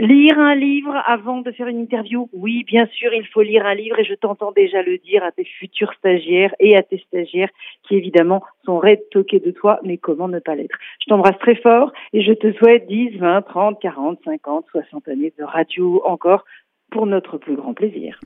lire 0.00 0.38
un 0.38 0.54
livre 0.54 0.94
avant 1.06 1.40
de 1.40 1.52
faire 1.52 1.68
une 1.68 1.80
interview? 1.80 2.28
Oui, 2.32 2.64
bien 2.64 2.86
sûr, 2.86 3.12
il 3.14 3.26
faut 3.26 3.42
lire 3.42 3.64
un 3.64 3.74
livre, 3.74 3.98
et 3.98 4.04
je 4.04 4.14
t'entends 4.14 4.52
déjà 4.52 4.82
le 4.82 4.98
dire 4.98 5.24
à 5.24 5.32
tes 5.32 5.44
futurs 5.44 5.92
stagiaires 5.94 6.54
et 6.58 6.76
à 6.76 6.82
tes 6.82 6.98
stagiaires, 6.98 7.50
qui 7.86 7.96
évidemment 7.96 8.42
sont 8.64 8.78
raides 8.78 9.08
toqués 9.10 9.40
de 9.40 9.50
toi, 9.50 9.80
mais 9.82 9.96
comment 9.96 10.28
ne 10.28 10.38
pas 10.38 10.54
l'être? 10.54 10.76
Je 11.00 11.06
t'embrasse 11.06 11.38
très 11.38 11.54
fort 11.54 11.92
et 12.12 12.22
je 12.22 12.32
te 12.32 12.52
souhaite 12.52 12.86
10, 12.86 13.18
20, 13.18 13.42
30, 13.42 13.80
40, 13.80 14.18
50, 14.24 14.66
60 14.70 15.08
années 15.08 15.32
de 15.38 15.44
radio 15.44 16.02
encore 16.04 16.44
pour 16.90 17.06
notre 17.06 17.38
plus 17.38 17.56
grand 17.56 17.74
plaisir. 17.74 18.20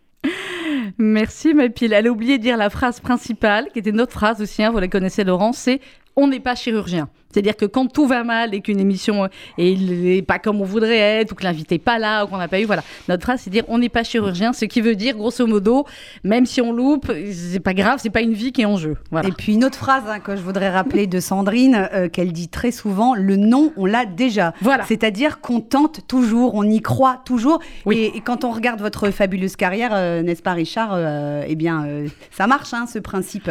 Merci 0.99 1.55
ma 1.55 1.69
pile. 1.69 1.93
Elle 1.93 2.07
a 2.07 2.11
oublié 2.11 2.39
de 2.39 2.43
dire 2.43 2.57
la 2.57 2.71
phrase 2.71 3.01
principale, 3.01 3.69
qui 3.73 3.81
était 3.81 3.93
notre 3.93 4.13
phrase 4.13 4.41
aussi, 4.41 4.63
hein, 4.63 4.71
vous 4.71 4.79
la 4.79 4.89
connaissez 4.89 5.25
Laurent, 5.25 5.53
c'est 5.53 5.81
on 6.17 6.27
n'est 6.27 6.41
pas 6.41 6.55
chirurgien. 6.55 7.09
C'est-à-dire 7.33 7.57
que 7.57 7.65
quand 7.65 7.87
tout 7.87 8.07
va 8.07 8.25
mal 8.25 8.55
et 8.55 8.61
qu'une 8.61 8.79
émission 8.79 9.29
n'est 9.57 10.23
pas 10.23 10.39
comme 10.39 10.61
on 10.61 10.65
voudrait 10.65 10.99
être, 10.99 11.33
ou 11.33 11.35
que 11.35 11.45
l'invité 11.45 11.77
n'est 11.77 11.79
pas 11.79 11.99
là, 11.99 12.25
ou 12.25 12.29
qu'on 12.29 12.37
n'a 12.37 12.49
pas 12.49 12.61
eu, 12.61 12.65
voilà. 12.65 12.83
Notre 13.09 13.23
phrase, 13.23 13.41
c'est 13.41 13.51
dire 13.51 13.65
on 13.69 13.79
n'est 13.79 13.89
pas 13.89 14.05
chirurgien, 14.05 14.53
ce 14.53 14.67
qui 14.67 14.81
veut 14.81 14.95
dire, 14.95 15.17
grosso 15.17 15.47
modo, 15.47 15.87
même 16.25 16.45
si 16.45 16.61
on 16.61 16.73
loupe, 16.73 17.11
c'est 17.33 17.61
pas 17.61 17.75
grave, 17.75 17.99
c'est 18.03 18.11
pas 18.11 18.21
une 18.21 18.35
vie 18.35 18.53
qui 18.53 18.63
est 18.63 18.67
en 18.67 18.77
jeu. 18.77 18.97
Et 19.25 19.33
puis 19.33 19.55
une 19.55 19.65
autre 19.65 19.79
phrase 19.79 20.05
hein, 20.07 20.21
que 20.21 20.37
je 20.37 20.43
voudrais 20.43 20.71
rappeler 20.71 21.07
de 21.07 21.21
Sandrine, 21.21 21.89
euh, 21.95 22.09
qu'elle 22.09 22.33
dit 22.33 22.49
très 22.49 22.71
souvent, 22.71 23.15
le 23.15 23.37
non, 23.37 23.73
on 23.77 23.87
l'a 23.87 24.05
déjà. 24.05 24.53
Voilà. 24.61 24.85
C'est-à-dire 24.85 25.41
qu'on 25.41 25.61
tente 25.61 26.07
toujours, 26.07 26.55
on 26.55 26.65
y 26.65 26.83
croit 26.83 27.23
toujours. 27.25 27.61
Et, 27.91 28.21
quand 28.25 28.45
on 28.45 28.51
regarde 28.51 28.81
votre 28.81 29.11
fabuleuse 29.11 29.57
carrière, 29.57 29.93
euh, 29.95 30.23
n'est-ce 30.23 30.43
pas 30.43 30.53
Richard, 30.53 30.91
euh, 30.93 31.45
eh 31.49 31.55
bien, 31.55 31.87
ça 32.31 32.47
marche, 32.47 32.75
hein, 32.75 32.87
ce 32.87 32.99
principe. 32.99 33.51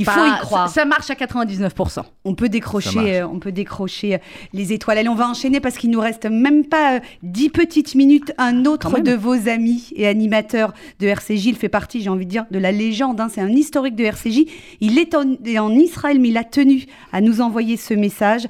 Il 0.00 0.06
faut 0.06 0.24
y 0.24 0.38
croire. 0.40 0.68
Ça, 0.68 0.86
marche 0.86 1.10
à 1.10 1.14
99%. 1.14 2.02
On 2.24 2.34
peut 2.34 2.48
décrocher, 2.48 3.20
euh, 3.20 3.26
on 3.26 3.38
peut 3.38 3.52
décrocher 3.52 4.14
euh, 4.14 4.18
les 4.54 4.72
étoiles. 4.72 4.96
Allez, 4.96 5.08
on 5.10 5.14
va 5.14 5.28
enchaîner 5.28 5.60
parce 5.60 5.76
qu'il 5.76 5.90
nous 5.90 6.00
reste 6.00 6.24
même 6.24 6.64
pas 6.64 7.00
10 7.22 7.46
euh, 7.46 7.50
petites 7.50 7.94
minutes. 7.94 8.32
Un 8.38 8.64
autre 8.64 9.00
de 9.00 9.12
vos 9.12 9.48
amis 9.48 9.90
et 9.94 10.06
animateurs 10.06 10.72
de 11.00 11.06
RCJ, 11.06 11.46
il 11.46 11.56
fait 11.56 11.68
partie, 11.68 12.00
j'ai 12.00 12.08
envie 12.08 12.24
de 12.24 12.30
dire, 12.30 12.46
de 12.50 12.58
la 12.58 12.72
légende. 12.72 13.20
Hein. 13.20 13.28
C'est 13.28 13.42
un 13.42 13.50
historique 13.50 13.94
de 13.94 14.04
RCJ. 14.04 14.46
Il 14.80 14.98
est 14.98 15.14
en, 15.14 15.70
Israël, 15.74 16.18
mais 16.18 16.28
il 16.28 16.38
a 16.38 16.44
tenu 16.44 16.86
à 17.12 17.20
nous 17.20 17.42
envoyer 17.42 17.76
ce 17.76 17.92
message. 17.92 18.46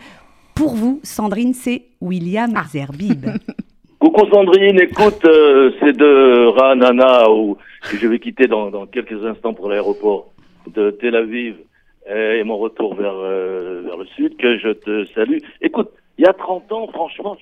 Pour 0.54 0.74
vous, 0.74 1.00
Sandrine, 1.02 1.54
c'est 1.54 1.86
William 2.00 2.52
ah. 2.54 2.64
Zerbib. 2.70 3.26
Coucou 3.98 4.22
Sandrine, 4.30 4.80
écoute, 4.80 5.26
c'est 5.80 5.96
de 5.96 6.46
Ranana 6.46 7.24
que 7.90 7.96
je 7.96 8.06
vais 8.06 8.18
quitter 8.18 8.46
dans 8.46 8.86
quelques 8.86 9.24
instants 9.24 9.52
pour 9.52 9.68
l'aéroport 9.68 10.30
de 10.66 10.90
Tel 10.90 11.16
Aviv 11.16 11.56
et 12.08 12.42
mon 12.44 12.58
retour 12.58 12.94
vers, 12.94 13.14
euh, 13.14 13.82
vers 13.84 13.96
le 13.96 14.06
sud, 14.06 14.36
que 14.36 14.58
je 14.58 14.70
te 14.70 15.04
salue. 15.06 15.38
Écoute, 15.60 15.90
il 16.18 16.24
y 16.24 16.28
a 16.28 16.32
30 16.32 16.72
ans, 16.72 16.86
franchement, 16.88 17.36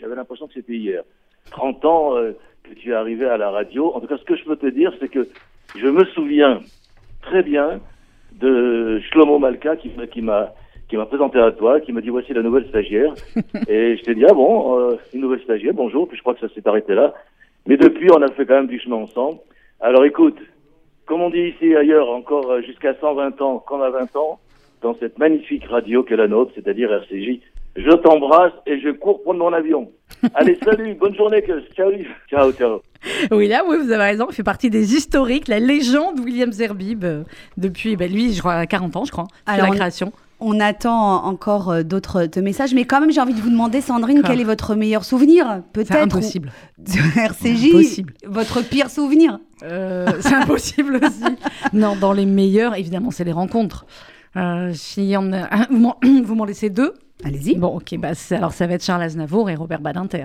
j'avais 0.00 0.14
l'impression 0.14 0.46
que 0.46 0.54
c'était 0.54 0.74
hier. 0.74 1.02
30 1.50 1.84
ans 1.84 2.16
euh, 2.16 2.32
que 2.62 2.74
tu 2.74 2.90
es 2.90 2.94
arrivé 2.94 3.26
à 3.26 3.36
la 3.36 3.50
radio. 3.50 3.92
En 3.94 4.00
tout 4.00 4.06
cas, 4.06 4.16
ce 4.18 4.24
que 4.24 4.36
je 4.36 4.44
peux 4.44 4.56
te 4.56 4.66
dire, 4.66 4.92
c'est 5.00 5.08
que 5.08 5.28
je 5.76 5.86
me 5.86 6.04
souviens 6.06 6.60
très 7.22 7.42
bien 7.42 7.80
de 8.32 9.00
Shlomo 9.10 9.38
Malka 9.38 9.76
qui, 9.76 9.90
qui 10.12 10.22
m'a 10.22 10.54
qui 10.88 10.96
m'a 10.96 11.06
présenté 11.06 11.38
à 11.38 11.52
toi, 11.52 11.80
qui 11.80 11.92
m'a 11.92 12.00
dit 12.00 12.08
voici 12.08 12.32
la 12.32 12.42
nouvelle 12.42 12.66
stagiaire. 12.68 13.14
et 13.68 13.96
je 13.96 14.02
t'ai 14.02 14.14
dit 14.14 14.24
ah 14.28 14.32
bon, 14.32 14.78
euh, 14.78 14.96
une 15.12 15.20
nouvelle 15.20 15.42
stagiaire, 15.42 15.74
bonjour. 15.74 16.08
Puis 16.08 16.16
je 16.16 16.22
crois 16.22 16.34
que 16.34 16.40
ça 16.40 16.52
s'est 16.52 16.66
arrêté 16.66 16.94
là. 16.94 17.14
Mais 17.66 17.76
depuis, 17.76 18.10
on 18.10 18.22
a 18.22 18.28
fait 18.28 18.46
quand 18.46 18.54
même 18.54 18.66
du 18.66 18.80
chemin 18.80 18.96
ensemble. 18.96 19.38
Alors 19.80 20.04
écoute, 20.04 20.38
comme 21.10 21.22
on 21.22 21.30
dit 21.30 21.52
ici 21.56 21.74
ailleurs, 21.74 22.08
encore 22.08 22.52
euh, 22.52 22.62
jusqu'à 22.62 22.94
120 22.94 23.42
ans, 23.42 23.58
qu'on 23.66 23.82
a 23.82 23.90
20 23.90 24.14
ans, 24.14 24.38
dans 24.80 24.94
cette 25.00 25.18
magnifique 25.18 25.64
radio 25.64 26.04
qu'est 26.04 26.14
la 26.14 26.28
nôtre, 26.28 26.52
c'est-à-dire 26.54 26.92
RCJ. 26.92 27.40
Je 27.74 27.90
t'embrasse 27.96 28.52
et 28.64 28.80
je 28.80 28.90
cours 28.90 29.20
prendre 29.24 29.40
mon 29.40 29.52
avion. 29.52 29.90
Allez, 30.34 30.56
salut, 30.64 30.94
bonne 30.94 31.16
journée, 31.16 31.42
que 31.42 31.62
ciao, 31.74 31.90
ciao, 32.28 32.52
ciao. 32.52 32.80
Oui, 33.32 33.48
là, 33.48 33.64
oui, 33.66 33.78
vous 33.78 33.90
avez 33.90 34.04
raison, 34.04 34.26
il 34.30 34.34
fait 34.36 34.44
partie 34.44 34.70
des 34.70 34.94
historiques, 34.94 35.48
la 35.48 35.58
légende 35.58 36.20
William 36.20 36.52
Zerbib, 36.52 37.02
euh, 37.02 37.24
depuis, 37.56 37.96
ben, 37.96 38.08
lui, 38.08 38.32
je 38.32 38.38
crois, 38.38 38.64
40 38.64 38.94
ans, 38.94 39.04
je 39.04 39.10
crois, 39.10 39.26
Alors, 39.46 39.66
la 39.66 39.74
création. 39.74 40.12
On 40.40 40.58
attend 40.60 41.24
encore 41.24 41.70
euh, 41.70 41.82
d'autres 41.82 42.26
messages, 42.40 42.74
mais 42.74 42.84
quand 42.84 43.00
même, 43.00 43.12
j'ai 43.12 43.20
envie 43.20 43.34
de 43.34 43.40
vous 43.40 43.50
demander, 43.50 43.80
Sandrine, 43.80 44.22
quel 44.24 44.40
est 44.40 44.44
votre 44.44 44.74
meilleur 44.74 45.04
souvenir 45.04 45.62
Peut-être. 45.72 45.94
impossible. 45.96 46.50
RCJ, 47.16 47.66
impossible. 47.66 48.14
votre 48.26 48.62
pire 48.62 48.90
souvenir 48.90 49.38
euh, 49.62 50.06
C'est 50.20 50.34
impossible 50.34 50.96
aussi. 50.96 51.36
non, 51.72 51.94
dans 51.94 52.12
les 52.12 52.26
meilleurs, 52.26 52.74
évidemment, 52.74 53.10
c'est 53.10 53.24
les 53.24 53.32
rencontres. 53.32 53.86
Euh, 54.36 54.72
si 54.74 55.14
on 55.18 55.30
vous 56.24 56.34
m'en 56.34 56.44
laissez 56.44 56.70
deux. 56.70 56.94
Allez-y. 57.24 57.56
Bon, 57.56 57.68
ok, 57.68 57.96
bah, 57.98 58.10
alors 58.30 58.52
ça 58.52 58.66
va 58.66 58.74
être 58.74 58.84
Charles 58.84 59.02
Aznavour 59.02 59.50
et 59.50 59.54
Robert 59.54 59.80
Badinter. 59.80 60.24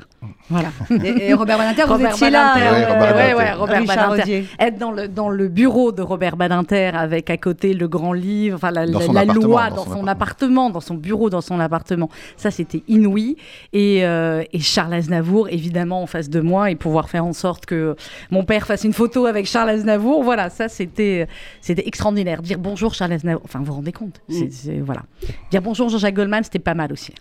Voilà. 0.49 0.69
Et, 1.03 1.33
Robert 1.33 1.57
Badinter, 1.57 1.83
vous 1.83 1.93
Robert 1.93 2.11
étiez 2.11 2.29
là. 2.29 2.55
Ouais, 2.55 3.33
ouais, 3.33 3.53
Robert 3.53 3.83
Badinter. 3.85 4.45
Être 4.59 4.77
dans 4.77 4.91
le, 4.91 5.07
dans 5.07 5.29
le 5.29 5.47
bureau 5.47 5.91
de 5.91 6.01
Robert 6.01 6.37
Badinter 6.37 6.91
avec 6.93 7.29
à 7.29 7.37
côté 7.37 7.73
le 7.73 7.87
grand 7.87 8.13
livre, 8.13 8.55
enfin 8.55 8.71
la, 8.71 8.85
la, 8.85 9.25
loi 9.25 9.69
dans, 9.69 9.85
son, 9.85 10.07
appartement, 10.07 10.69
dans 10.69 10.79
son 10.79 10.95
bureau, 10.95 11.29
dans 11.29 11.41
son 11.41 11.59
appartement. 11.59 12.09
Ça, 12.37 12.51
c'était 12.51 12.83
inouï. 12.87 13.35
Et, 13.73 14.05
euh, 14.05 14.43
et, 14.53 14.59
Charles 14.59 14.93
Aznavour, 14.93 15.49
évidemment, 15.49 16.01
en 16.01 16.07
face 16.07 16.29
de 16.29 16.39
moi 16.39 16.71
et 16.71 16.75
pouvoir 16.75 17.09
faire 17.09 17.25
en 17.25 17.33
sorte 17.33 17.65
que 17.65 17.95
mon 18.31 18.43
père 18.43 18.65
fasse 18.65 18.83
une 18.83 18.93
photo 18.93 19.25
avec 19.25 19.47
Charles 19.47 19.69
Aznavour. 19.69 20.23
Voilà, 20.23 20.49
ça, 20.49 20.69
c'était 20.69 21.27
c'était 21.61 21.87
extraordinaire. 21.87 22.41
Dire 22.41 22.59
bonjour 22.59 22.93
Charles 22.93 23.13
Aznavour. 23.13 23.41
Enfin, 23.43 23.59
vous 23.59 23.65
vous 23.65 23.73
rendez 23.73 23.91
compte? 23.91 24.21
Mm. 24.29 24.81
Voilà. 24.83 25.03
Dire 25.51 25.61
bonjour 25.61 25.89
Jean-Jacques 25.89 26.15
Goldman, 26.15 26.43
c'était 26.43 26.59
pas 26.59 26.73
mal 26.73 26.84
aussi. 26.91 27.13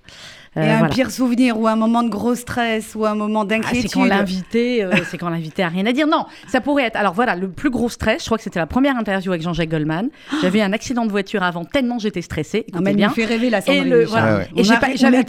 Euh, 0.56 0.62
et 0.62 0.70
un 0.70 0.88
pire 0.88 1.10
souvenir 1.10 1.58
ou 1.58 1.66
un 1.66 1.74
moment 1.74 2.04
de 2.04 2.08
gros 2.08 2.36
stress 2.36 2.94
ou 2.94 3.04
un 3.04 3.16
moment 3.16 3.42
ah, 3.42 3.46
d'inquiétude. 3.46 3.90
c'est 3.90 3.98
quand 3.98 4.04
l'invité, 4.04 4.84
euh, 4.84 4.92
c'est 5.10 5.18
quand 5.18 5.28
l'invité 5.28 5.64
a 5.64 5.68
rien 5.68 5.84
à 5.86 5.92
dire. 5.92 6.06
Non, 6.06 6.26
ça 6.46 6.60
pourrait 6.60 6.84
être. 6.84 6.96
Alors 6.96 7.12
voilà, 7.12 7.34
le 7.34 7.48
plus 7.48 7.70
gros 7.70 7.88
stress, 7.88 8.22
je 8.22 8.26
crois 8.26 8.38
que 8.38 8.44
c'était 8.44 8.60
la 8.60 8.66
première 8.66 8.96
interview 8.96 9.32
avec 9.32 9.42
Jean-Jacques 9.42 9.70
Goldman. 9.70 10.10
J'avais 10.42 10.62
un 10.62 10.72
accident 10.72 11.06
de 11.06 11.10
voiture 11.10 11.42
avant 11.42 11.64
tellement 11.64 11.98
j'étais 11.98 12.22
stressée. 12.22 12.66
Ah, 12.72 12.78
mais 12.80 12.94
bien. 12.94 13.10
Il 13.10 13.14
fait 13.14 13.24
rêver 13.24 13.50
la 13.50 13.60
Sandrine. 13.60 13.86
Et, 13.86 13.90
le, 13.90 14.04
voilà. 14.04 14.42
et 14.56 14.62
j'ai 14.62 14.76
pas, 14.76 14.88
j'avais 14.94 15.24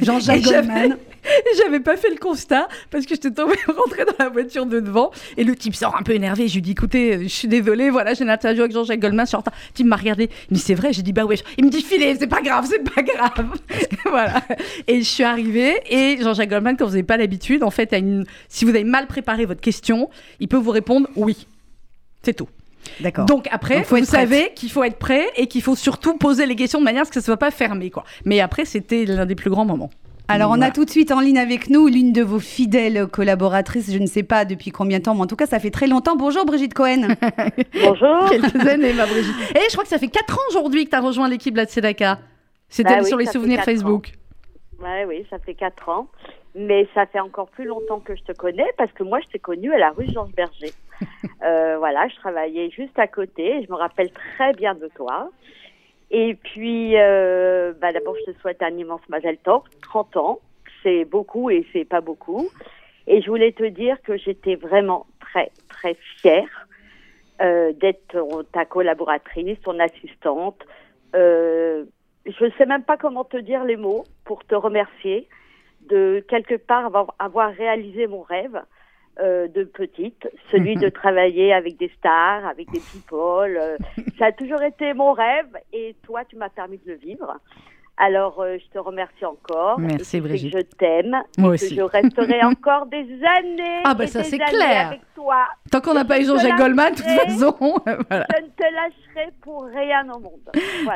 Jean-Jacques 0.00 0.42
Goldman. 0.42 0.96
J'avais 1.56 1.80
pas 1.80 1.96
fait 1.96 2.10
le 2.10 2.16
constat 2.16 2.68
parce 2.90 3.04
que 3.04 3.14
j'étais 3.14 3.30
tombée 3.30 3.56
rentrée 3.66 4.04
dans 4.04 4.14
la 4.18 4.28
voiture 4.28 4.66
de 4.66 4.80
devant 4.80 5.10
et 5.36 5.44
le 5.44 5.54
type 5.54 5.74
sort 5.74 5.96
un 5.96 6.02
peu 6.02 6.12
énervé. 6.12 6.48
Je 6.48 6.54
lui 6.54 6.62
dis 6.62 6.72
écoutez, 6.72 7.22
je 7.22 7.28
suis 7.28 7.48
désolée, 7.48 7.90
voilà, 7.90 8.14
j'ai 8.14 8.24
une 8.24 8.30
interview 8.30 8.62
avec 8.62 8.72
Jean-Jacques 8.72 9.00
Goldman, 9.00 9.26
sur 9.26 9.38
Le 9.38 9.52
type 9.74 9.86
m'a 9.86 9.96
regardé, 9.96 10.30
il 10.50 10.54
me 10.54 10.56
dit 10.56 10.62
c'est 10.62 10.74
vrai, 10.74 10.92
j'ai 10.92 11.02
dit 11.02 11.12
bah 11.12 11.24
ouais. 11.24 11.36
Il 11.58 11.64
me 11.64 11.70
dit 11.70 11.82
filez, 11.82 12.16
c'est 12.18 12.26
pas 12.26 12.42
grave, 12.42 12.66
c'est 12.68 12.82
pas 12.82 13.02
grave. 13.02 13.58
voilà. 14.06 14.42
Et 14.86 14.98
je 14.98 15.08
suis 15.08 15.24
arrivée 15.24 15.80
et 15.88 16.18
Jean-Jacques 16.20 16.50
Goldman, 16.50 16.76
quand 16.76 16.84
vous 16.84 16.92
n'avez 16.92 17.02
pas 17.02 17.16
l'habitude, 17.16 17.62
en 17.62 17.70
fait, 17.70 17.92
une... 17.92 18.24
si 18.48 18.64
vous 18.64 18.70
avez 18.70 18.84
mal 18.84 19.06
préparé 19.06 19.46
votre 19.46 19.60
question, 19.60 20.10
il 20.38 20.48
peut 20.48 20.56
vous 20.56 20.70
répondre 20.70 21.08
oui. 21.16 21.46
C'est 22.22 22.34
tout. 22.34 22.48
D'accord. 23.00 23.26
Donc 23.26 23.46
après, 23.50 23.82
vous 23.82 24.04
savez 24.04 24.52
qu'il 24.54 24.70
faut 24.70 24.82
être 24.84 24.98
prêt 24.98 25.26
et 25.36 25.46
qu'il 25.46 25.62
faut 25.62 25.76
surtout 25.76 26.16
poser 26.16 26.46
les 26.46 26.56
questions 26.56 26.78
de 26.78 26.84
manière 26.84 27.02
à 27.02 27.04
ce 27.04 27.10
que 27.10 27.14
ça 27.14 27.20
ne 27.20 27.24
soit 27.24 27.36
pas 27.36 27.50
fermé. 27.50 27.90
Quoi. 27.90 28.04
Mais 28.24 28.40
après, 28.40 28.64
c'était 28.64 29.04
l'un 29.04 29.26
des 29.26 29.34
plus 29.34 29.50
grands 29.50 29.64
moments. 29.64 29.90
Alors, 30.32 30.52
on 30.52 30.62
a 30.62 30.70
tout 30.70 30.84
de 30.84 30.90
suite 30.90 31.10
en 31.10 31.18
ligne 31.18 31.38
avec 31.38 31.70
nous 31.70 31.88
l'une 31.88 32.12
de 32.12 32.22
vos 32.22 32.38
fidèles 32.38 33.08
collaboratrices, 33.08 33.92
je 33.92 33.98
ne 33.98 34.06
sais 34.06 34.22
pas 34.22 34.44
depuis 34.44 34.70
combien 34.70 34.98
de 34.98 35.02
temps, 35.02 35.14
mais 35.16 35.22
en 35.22 35.26
tout 35.26 35.34
cas, 35.34 35.46
ça 35.46 35.58
fait 35.58 35.72
très 35.72 35.88
longtemps. 35.88 36.14
Bonjour 36.14 36.46
Brigitte 36.46 36.72
Cohen. 36.72 37.08
Bonjour. 37.84 38.28
Quelques 38.28 38.64
années, 38.64 38.92
ma 38.92 39.06
Brigitte. 39.06 39.34
Et 39.56 39.58
eh, 39.58 39.68
je 39.68 39.72
crois 39.72 39.82
que 39.82 39.90
ça 39.90 39.98
fait 39.98 40.06
4 40.06 40.32
ans 40.32 40.42
aujourd'hui 40.50 40.84
que 40.84 40.90
tu 40.90 40.96
as 40.96 41.00
rejoint 41.00 41.28
l'équipe 41.28 41.52
de 41.52 41.58
la 41.58 41.64
Tzedaka. 41.64 42.20
C'était 42.68 42.98
bah 42.98 43.02
sur 43.02 43.18
les 43.18 43.26
souvenirs 43.26 43.64
Facebook. 43.64 44.12
Ouais, 44.80 45.04
oui, 45.04 45.26
ça 45.30 45.40
fait 45.40 45.54
4 45.54 45.88
ans. 45.88 46.06
Mais 46.54 46.86
ça 46.94 47.06
fait 47.06 47.18
encore 47.18 47.48
plus 47.48 47.64
longtemps 47.64 47.98
que 47.98 48.14
je 48.14 48.22
te 48.22 48.32
connais 48.32 48.70
parce 48.78 48.92
que 48.92 49.02
moi, 49.02 49.18
je 49.20 49.32
t'ai 49.32 49.40
connue 49.40 49.72
à 49.72 49.78
la 49.78 49.90
rue 49.90 50.06
Georges 50.12 50.32
Berger. 50.32 50.72
Euh, 51.42 51.78
voilà, 51.78 52.06
je 52.08 52.16
travaillais 52.16 52.68
juste 52.68 52.98
à 52.98 53.06
côté. 53.06 53.64
Je 53.64 53.72
me 53.72 53.78
rappelle 53.78 54.10
très 54.10 54.52
bien 54.52 54.74
de 54.74 54.90
toi. 54.94 55.30
Et 56.10 56.34
puis, 56.34 56.96
euh, 56.96 57.72
bah 57.80 57.92
d'abord, 57.92 58.16
je 58.26 58.32
te 58.32 58.38
souhaite 58.40 58.62
un 58.62 58.76
immense 58.76 59.00
Mazel 59.08 59.38
Tov, 59.38 59.62
30 59.82 60.16
ans. 60.16 60.40
C'est 60.82 61.04
beaucoup 61.04 61.50
et 61.50 61.66
c'est 61.72 61.84
pas 61.84 62.00
beaucoup. 62.00 62.48
Et 63.06 63.22
je 63.22 63.28
voulais 63.28 63.52
te 63.52 63.64
dire 63.64 64.00
que 64.02 64.16
j'étais 64.16 64.56
vraiment 64.56 65.06
très, 65.20 65.50
très 65.68 65.96
fière 66.20 66.68
euh, 67.40 67.72
d'être 67.72 68.44
ta 68.52 68.64
collaboratrice, 68.64 69.60
ton 69.62 69.78
assistante. 69.78 70.58
Euh, 71.14 71.84
je 72.26 72.44
ne 72.44 72.50
sais 72.52 72.66
même 72.66 72.82
pas 72.82 72.96
comment 72.96 73.24
te 73.24 73.36
dire 73.36 73.64
les 73.64 73.76
mots 73.76 74.04
pour 74.24 74.44
te 74.44 74.54
remercier 74.54 75.28
de 75.88 76.24
quelque 76.28 76.56
part 76.56 76.86
avoir, 76.86 77.14
avoir 77.18 77.52
réalisé 77.52 78.06
mon 78.06 78.22
rêve. 78.22 78.60
Euh, 79.18 79.48
de 79.48 79.64
petite, 79.64 80.28
celui 80.50 80.76
de 80.76 80.88
travailler 81.02 81.52
avec 81.52 81.76
des 81.76 81.90
stars, 81.98 82.46
avec 82.46 82.70
des 82.70 82.78
people. 82.78 83.58
Euh, 83.60 83.76
ça 84.18 84.26
a 84.26 84.32
toujours 84.32 84.62
été 84.62 84.94
mon 84.94 85.12
rêve 85.12 85.48
et 85.72 85.96
toi, 86.04 86.24
tu 86.24 86.36
m'as 86.36 86.48
permis 86.48 86.78
de 86.78 86.92
le 86.92 86.96
vivre. 86.96 87.36
Alors, 88.02 88.40
euh, 88.40 88.56
je 88.58 88.72
te 88.72 88.78
remercie 88.78 89.26
encore. 89.26 89.78
Merci 89.78 90.20
Brigitte. 90.22 90.54
Je 90.56 90.62
t'aime. 90.78 91.16
Moi 91.36 91.50
aussi. 91.50 91.68
Que 91.68 91.74
je 91.74 91.82
resterai 91.82 92.42
encore 92.44 92.86
des 92.86 93.06
années. 93.38 93.82
Ah, 93.84 93.92
bah 93.92 94.06
ça 94.06 94.24
c'est 94.24 94.38
clair. 94.38 94.88
Avec 94.88 95.00
toi. 95.14 95.44
Tant 95.70 95.82
qu'on 95.82 95.92
n'a 95.92 96.06
pas 96.06 96.18
eu 96.18 96.24
Jean-Jacques 96.24 96.56
Goldman, 96.56 96.94
de 96.94 96.96
toute 96.96 97.04
façon. 97.04 97.54
voilà. 98.08 98.26
Je 98.34 98.42
ne 98.42 98.48
te 98.48 98.62
lâcherai 98.62 99.32
pour 99.42 99.66
rien 99.66 100.02
au 100.14 100.18
monde. 100.18 100.40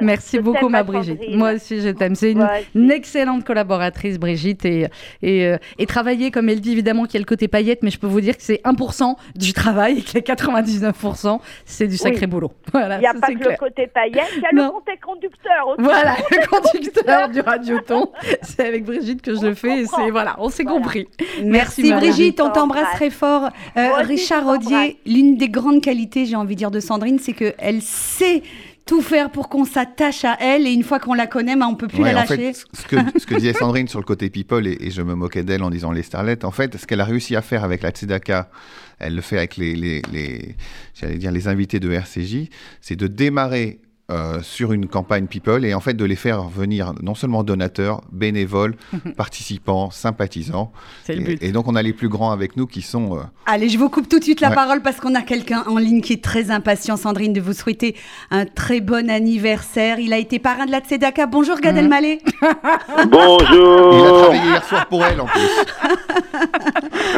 Merci 0.01 0.39
beaucoup, 0.39 0.71
ma 0.71 0.83
Brigitte. 0.83 1.21
Moi 1.35 1.53
aussi, 1.53 1.83
je 1.83 1.90
t'aime. 1.90 2.14
C'est 2.14 2.33
une, 2.33 2.90
excellente 2.90 3.45
collaboratrice, 3.45 4.19
Brigitte. 4.19 4.64
Et, 4.64 4.87
et, 5.21 5.47
euh, 5.47 5.59
et, 5.79 5.85
travailler, 5.85 6.31
comme 6.31 6.49
elle 6.49 6.62
dit, 6.62 6.73
évidemment, 6.73 7.05
qu'il 7.05 7.14
y 7.14 7.17
a 7.19 7.21
le 7.21 7.27
côté 7.27 7.49
paillette, 7.49 7.83
mais 7.83 7.90
je 7.90 7.99
peux 7.99 8.07
vous 8.07 8.23
dire 8.23 8.35
que 8.37 8.43
c'est 8.43 8.62
1% 8.64 9.14
du 9.35 9.53
travail 9.53 9.99
et 9.99 10.03
que 10.03 10.14
les 10.14 10.23
99%, 10.23 11.38
c'est 11.67 11.87
du 11.87 11.99
sacré 11.99 12.27
boulot. 12.27 12.53
Voilà, 12.73 12.97
il 12.97 13.01
n'y 13.01 13.07
a 13.07 13.14
pas 13.14 13.29
que 13.29 13.51
le 13.51 13.57
côté 13.57 13.87
paillette, 13.87 14.33
il 14.37 14.43
y 14.43 14.47
a 14.47 14.51
le 14.51 14.71
côté 14.71 14.97
conducteur 14.97 15.69
aussi. 15.69 15.83
Voilà, 15.83 16.17
le 16.31 16.47
conducteur 16.49 16.93
du 17.33 17.40
radioton. 17.40 18.11
C'est 18.42 18.66
avec 18.66 18.85
Brigitte 18.85 19.22
que 19.22 19.35
je 19.35 19.46
le 19.46 19.54
fais 19.54 19.83
et 19.83 19.87
c'est 19.87 20.11
voilà, 20.11 20.37
on 20.38 20.48
s'est 20.48 20.64
compris. 20.64 21.09
Merci, 21.42 21.92
Brigitte, 21.92 22.40
on 22.40 22.50
t'embrasse 22.50 22.94
très 22.94 23.11
fort. 23.11 23.50
Euh, 23.76 23.94
Richard 24.02 24.46
Audier, 24.46 24.98
l'une 25.07 25.37
des 25.37 25.48
grandes 25.48 25.80
qualités, 25.80 26.26
j'ai 26.26 26.37
envie 26.37 26.54
de 26.54 26.59
dire, 26.59 26.70
de 26.70 26.80
Sandrine, 26.80 27.18
c'est 27.18 27.33
qu'elle 27.33 27.83
sait 27.83 28.42
tout 28.87 29.00
faire 29.00 29.30
pour 29.30 29.48
qu'on 29.48 29.64
s'attache 29.64 30.24
à 30.24 30.37
elle 30.40 30.66
et 30.66 30.70
une 30.70 30.83
fois 30.83 30.98
qu'on 30.98 31.14
la 31.14 31.26
connaît, 31.26 31.57
bah, 31.57 31.66
on 31.68 31.74
peut 31.74 31.88
plus 31.88 32.02
la 32.02 32.12
lâcher. 32.12 32.52
ce, 32.52 32.87
que, 32.87 32.96
ce 33.18 33.26
que 33.26 33.35
disait 33.35 33.54
Sandrine 33.54 33.88
sur 33.88 33.98
le 33.98 34.04
côté 34.04 34.28
people, 34.28 34.66
et, 34.66 34.90
je 34.90 35.02
me 35.02 35.14
moquais 35.14 35.42
d'elle 35.42 35.62
en 35.62 35.70
disant 35.70 35.90
les 35.90 36.02
starlettes, 36.02 36.44
en 36.44 36.50
fait, 36.50 36.76
ce 36.76 36.87
qu'elle 36.87 37.00
a 37.00 37.04
réussi 37.04 37.35
à 37.35 37.42
faire 37.42 37.64
avec 37.64 37.83
la 37.83 37.90
Tzedaka, 37.90 38.50
elle 38.98 39.14
le 39.14 39.22
fait 39.22 39.38
avec 39.38 39.57
les, 39.57 39.74
les, 39.74 40.02
les 40.12 40.54
j'allais 40.94 41.16
dire 41.16 41.33
les 41.33 41.48
invités 41.48 41.80
de 41.80 41.90
RCJ, 41.90 42.48
c'est 42.80 42.96
de 42.96 43.07
démarrer 43.07 43.80
euh, 44.11 44.43
sur 44.43 44.75
une 44.75 44.87
campagne 44.87 45.27
People 45.27 45.64
et 45.64 45.73
en 45.73 45.81
fait 45.81 45.95
de 45.95 46.05
les 46.05 46.14
faire 46.14 46.43
venir 46.43 46.93
non 47.01 47.14
seulement 47.14 47.43
donateurs, 47.43 48.03
bénévoles, 48.12 48.75
participants, 49.17 49.90
sympathisants. 49.90 50.73
C'est 51.05 51.14
le 51.14 51.25
but. 51.25 51.43
Et, 51.43 51.53
donc 51.53 51.69
on 51.69 51.75
a 51.75 51.81
les 51.81 51.95
plus 51.95 52.11
grands 52.11 52.31
avec 52.31 52.59
nous 52.59 52.67
qui 52.67 52.83
sont. 52.83 53.17
Euh, 53.17 53.23
Allez, 53.47 53.71
je 53.71 53.79
vous 53.79 53.88
coupe 53.88 54.07
tout 54.07 54.19
de 54.19 54.25
suite 54.25 54.43
la 54.43 54.51
parole 54.51 54.83
parce 54.83 55.01
qu'on 55.01 55.14
a 55.14 55.23
quelqu'un 55.23 55.64
en 55.67 55.79
ligne 55.79 56.03
qui 56.03 56.12
est 56.12 56.23
très 56.23 56.51
impatient, 56.51 56.99
Sandrine, 56.99 57.33
de 57.33 57.40
vous 57.40 57.55
souhaiter 57.55 57.97
un 58.31 58.45
très 58.45 58.83
bon 58.83 59.09
anniversaire. 59.09 59.99
Il 59.99 60.12
a 60.12 60.19
été 60.19 60.38
parrain 60.38 60.67
de 60.67 60.71
la 60.71 60.81
Tzedaka. 60.81 61.25
Bonjour 61.25 61.59
Gad 61.61 61.75
mmh. 61.75 61.79
Elmaleh. 61.79 62.19
Bonjour. 63.09 63.95
Il 63.95 64.05
a 64.05 64.11
travaillé 64.11 64.43
hier 64.43 64.64
soir 64.64 64.87
pour 64.87 65.03
elle 65.03 65.21
en 65.23 65.27
plus. 65.27 65.40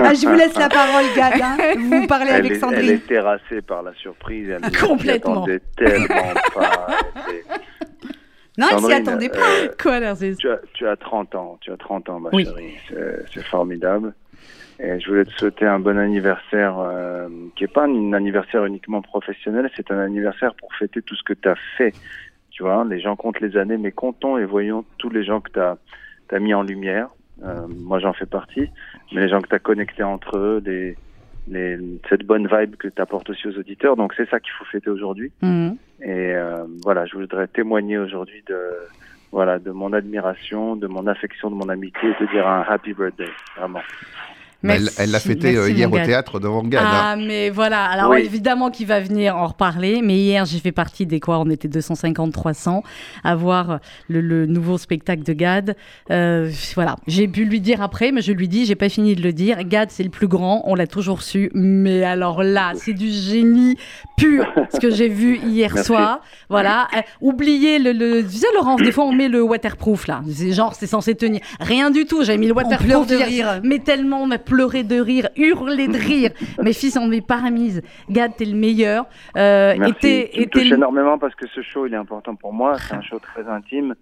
ah, 0.05 0.15
je 0.15 0.25
vous 0.25 0.35
laisse 0.35 0.55
la 0.57 0.69
parole, 0.69 1.07
Gad. 1.17 1.33
Hein. 1.43 1.57
Vous 1.79 2.07
parlez 2.07 2.31
avec 2.31 2.55
Sandrine. 2.55 2.79
Elle 2.79 2.91
est 2.91 3.07
terrassée 3.09 3.61
par 3.67 3.83
la 3.83 3.93
surprise. 3.95 4.51
Elle 4.51 4.79
Complètement. 4.79 5.47
tellement 5.77 6.33
pas. 6.55 6.76
Non, 8.59 8.69
il 8.73 8.85
s'y 8.85 8.93
attendait 8.93 9.29
pas. 9.29 9.39
Euh, 9.39 9.69
Quoi, 9.81 10.01
tu 10.01 10.51
as, 10.51 10.61
tu 10.73 10.87
as 10.87 10.97
30 10.97 11.35
ans, 11.35 11.59
tu 11.61 11.71
as 11.73 11.77
30 11.77 12.09
ans, 12.09 12.21
ma 12.21 12.31
chérie. 12.31 12.75
C'est 13.33 13.45
formidable. 13.45 14.15
Et 14.79 15.01
je 15.01 15.09
voulais 15.09 15.25
te 15.25 15.33
souhaiter 15.33 15.65
un 15.65 15.79
bon 15.79 15.99
anniversaire, 15.99 16.79
euh, 16.79 17.29
qui 17.57 17.65
n'est 17.65 17.69
pas 17.69 17.85
un 17.85 18.13
anniversaire 18.13 18.65
uniquement 18.67 19.01
professionnel, 19.01 19.71
c'est 19.75 19.91
un 19.91 19.99
anniversaire 19.99 20.55
pour 20.55 20.73
fêter 20.75 21.01
tout 21.01 21.17
ce 21.17 21.23
que 21.23 21.33
tu 21.33 21.49
as 21.49 21.57
fait. 21.79 21.95
Tu 22.51 22.63
vois, 22.63 22.85
les 22.85 23.01
gens 23.01 23.17
comptent 23.17 23.41
les 23.41 23.57
années, 23.57 23.79
mais 23.79 23.93
comptons 23.93 24.37
et 24.37 24.45
voyons 24.45 24.85
tous 24.99 25.09
les 25.09 25.25
gens 25.25 25.41
que 25.41 25.51
tu 25.51 25.61
as, 25.61 25.79
as, 26.31 26.39
mis 26.39 26.53
en 26.53 26.63
lumière. 26.63 27.09
Euh, 27.43 27.67
moi, 27.69 28.01
j'en 28.01 28.13
fais 28.13 28.27
partie, 28.27 28.69
mais 29.13 29.23
les 29.23 29.29
gens 29.29 29.41
que 29.41 29.49
tu 29.49 29.55
as 29.55 29.59
connectés 29.59 30.03
entre 30.03 30.37
eux, 30.37 30.61
des, 30.61 30.97
les, 31.49 31.79
cette 32.09 32.25
bonne 32.25 32.49
vibe 32.49 32.77
que 32.77 32.89
tu 32.89 33.01
apportes 33.01 33.31
aussi 33.31 33.47
aux 33.49 33.59
auditeurs. 33.59 33.97
Donc 33.97 34.13
c'est 34.17 34.29
ça 34.29 34.41
qu'il 34.41 34.53
faut 34.53 34.65
fêter 34.65 34.91
aujourd'hui. 34.91 35.33
Mhm. 35.43 35.77
Et 36.03 36.35
euh, 36.35 36.65
voilà, 36.83 37.07
je 37.07 37.17
voudrais 37.17 37.49
témoigner 37.49 37.99
aujourd'hui 37.99 38.43
de 38.47 38.59
voilà 39.33 39.59
de 39.59 39.71
mon 39.71 39.93
admiration, 39.93 40.77
de 40.77 40.87
mon 40.87 41.07
affection, 41.07 41.51
de 41.51 41.57
mon 41.57 41.69
amitié, 41.69 42.11
et 42.11 42.25
de 42.25 42.31
dire 42.31 42.47
un 42.47 42.63
happy 42.63 42.93
birthday, 42.93 43.31
vraiment 43.57 43.81
elle 44.63 45.11
l'a 45.11 45.21
fêté 45.21 45.57
euh, 45.57 45.71
hier 45.71 45.93
au 45.93 45.97
théâtre 45.97 46.41
devant 46.41 46.63
Gad. 46.63 46.83
Hein. 46.83 46.91
Ah, 46.91 47.17
mais 47.17 47.51
voilà. 47.51 47.85
Alors 47.85 48.15
évidemment 48.17 48.71
qu'il 48.71 48.87
va 48.87 49.01
venir 49.01 49.37
en 49.37 49.47
reparler. 49.47 50.01
Mais 50.03 50.17
hier, 50.17 50.45
j'ai 50.45 50.59
fait 50.59 50.73
partie 50.73 51.07
des 51.07 51.21
quoi? 51.21 51.39
On 51.39 51.51
était 51.51 51.69
250-300 51.69 52.83
à 53.25 53.35
voir 53.35 53.81
le, 54.09 54.47
nouveau 54.47 54.79
spectacle 54.79 55.23
de 55.23 55.33
Gad. 55.33 55.77
Euh, 56.11 56.51
voilà. 56.75 56.97
J'ai 57.07 57.29
pu 57.29 57.45
lui 57.45 57.61
dire 57.61 57.83
après, 57.83 58.13
mais 58.13 58.23
je 58.23 58.33
lui 58.33 58.49
dis, 58.49 58.67
j'ai 58.67 58.75
pas 58.75 58.89
fini 58.89 59.15
de 59.15 59.23
le 59.23 59.33
dire. 59.33 59.63
Gad, 59.65 59.91
c'est 59.91 60.03
le 60.03 60.11
plus 60.11 60.29
grand. 60.29 60.63
On 60.65 60.75
l'a 60.75 60.87
toujours 60.87 61.23
su. 61.23 61.51
Mais 61.55 62.05
alors 62.05 62.43
là, 62.43 62.73
c'est 62.75 62.95
du 62.95 63.11
génie 63.11 63.77
pur. 64.17 64.47
ce 64.73 64.81
que 64.81 64.91
j'ai 64.91 65.09
vu 65.09 65.39
hier 65.39 65.79
soir. 65.85 66.21
Voilà. 66.49 66.89
Euh, 66.97 67.01
oubliez 67.21 67.79
le, 67.79 67.93
le. 67.93 68.23
Tu 68.23 68.37
sais, 68.37 68.47
Laurence, 68.55 68.81
des 68.83 68.93
fois, 68.93 69.05
on 69.05 69.13
met 69.13 69.29
le 69.29 69.43
waterproof 69.43 70.07
là. 70.07 70.23
C'est 70.31 70.53
genre, 70.53 70.75
c'est 70.75 70.87
censé 70.87 71.15
tenir. 71.15 71.41
Rien 71.61 71.91
du 71.91 72.07
tout. 72.07 72.25
J'avais 72.25 72.39
mis 72.39 72.47
le 72.47 72.55
waterproof. 72.55 73.07
de 73.07 73.17
rire. 73.17 73.61
Mais 73.63 73.79
tellement, 73.79 74.27
mais 74.27 74.39
pleurer 74.47 74.85
de 74.85 75.01
rire, 75.01 75.29
hurler 75.37 75.89
de 75.89 75.99
rire. 75.99 76.31
Mes 76.63 76.73
fils 76.73 76.97
en 76.97 77.07
mes 77.07 77.21
paramises. 77.21 77.83
Gad, 78.09 78.33
t'es 78.37 78.45
le 78.45 78.57
meilleur. 78.57 79.07
Euh, 79.37 79.75
Merci. 79.79 80.29
tu 80.33 80.41
me 80.41 80.47
touches 80.47 80.73
énormément 80.73 81.19
parce 81.19 81.35
que 81.35 81.47
ce 81.49 81.61
show, 81.63 81.87
il 81.87 81.95
est 81.95 81.99
important 81.99 82.35
pour 82.35 82.53
moi. 82.53 82.77
C'est 82.79 82.95
un 82.95 83.03
show 83.11 83.19
très 83.19 83.47
intime. 83.49 83.95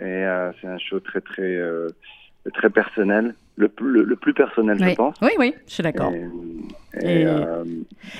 Et 0.00 0.24
c'est 0.60 0.68
un 0.68 0.78
show 0.78 1.00
très, 1.00 1.22
très, 1.22 1.58
très 2.52 2.68
personnel 2.68 3.34
le 3.56 3.68
plus, 3.68 4.04
le, 4.04 4.16
plus 4.16 4.34
personnel, 4.34 4.78
je 4.78 4.94
pense. 4.94 5.16
Oui, 5.22 5.30
oui, 5.38 5.54
je 5.66 5.72
suis 5.72 5.82
d'accord. 5.82 6.12
Et, 7.02 7.26
euh, 7.26 7.64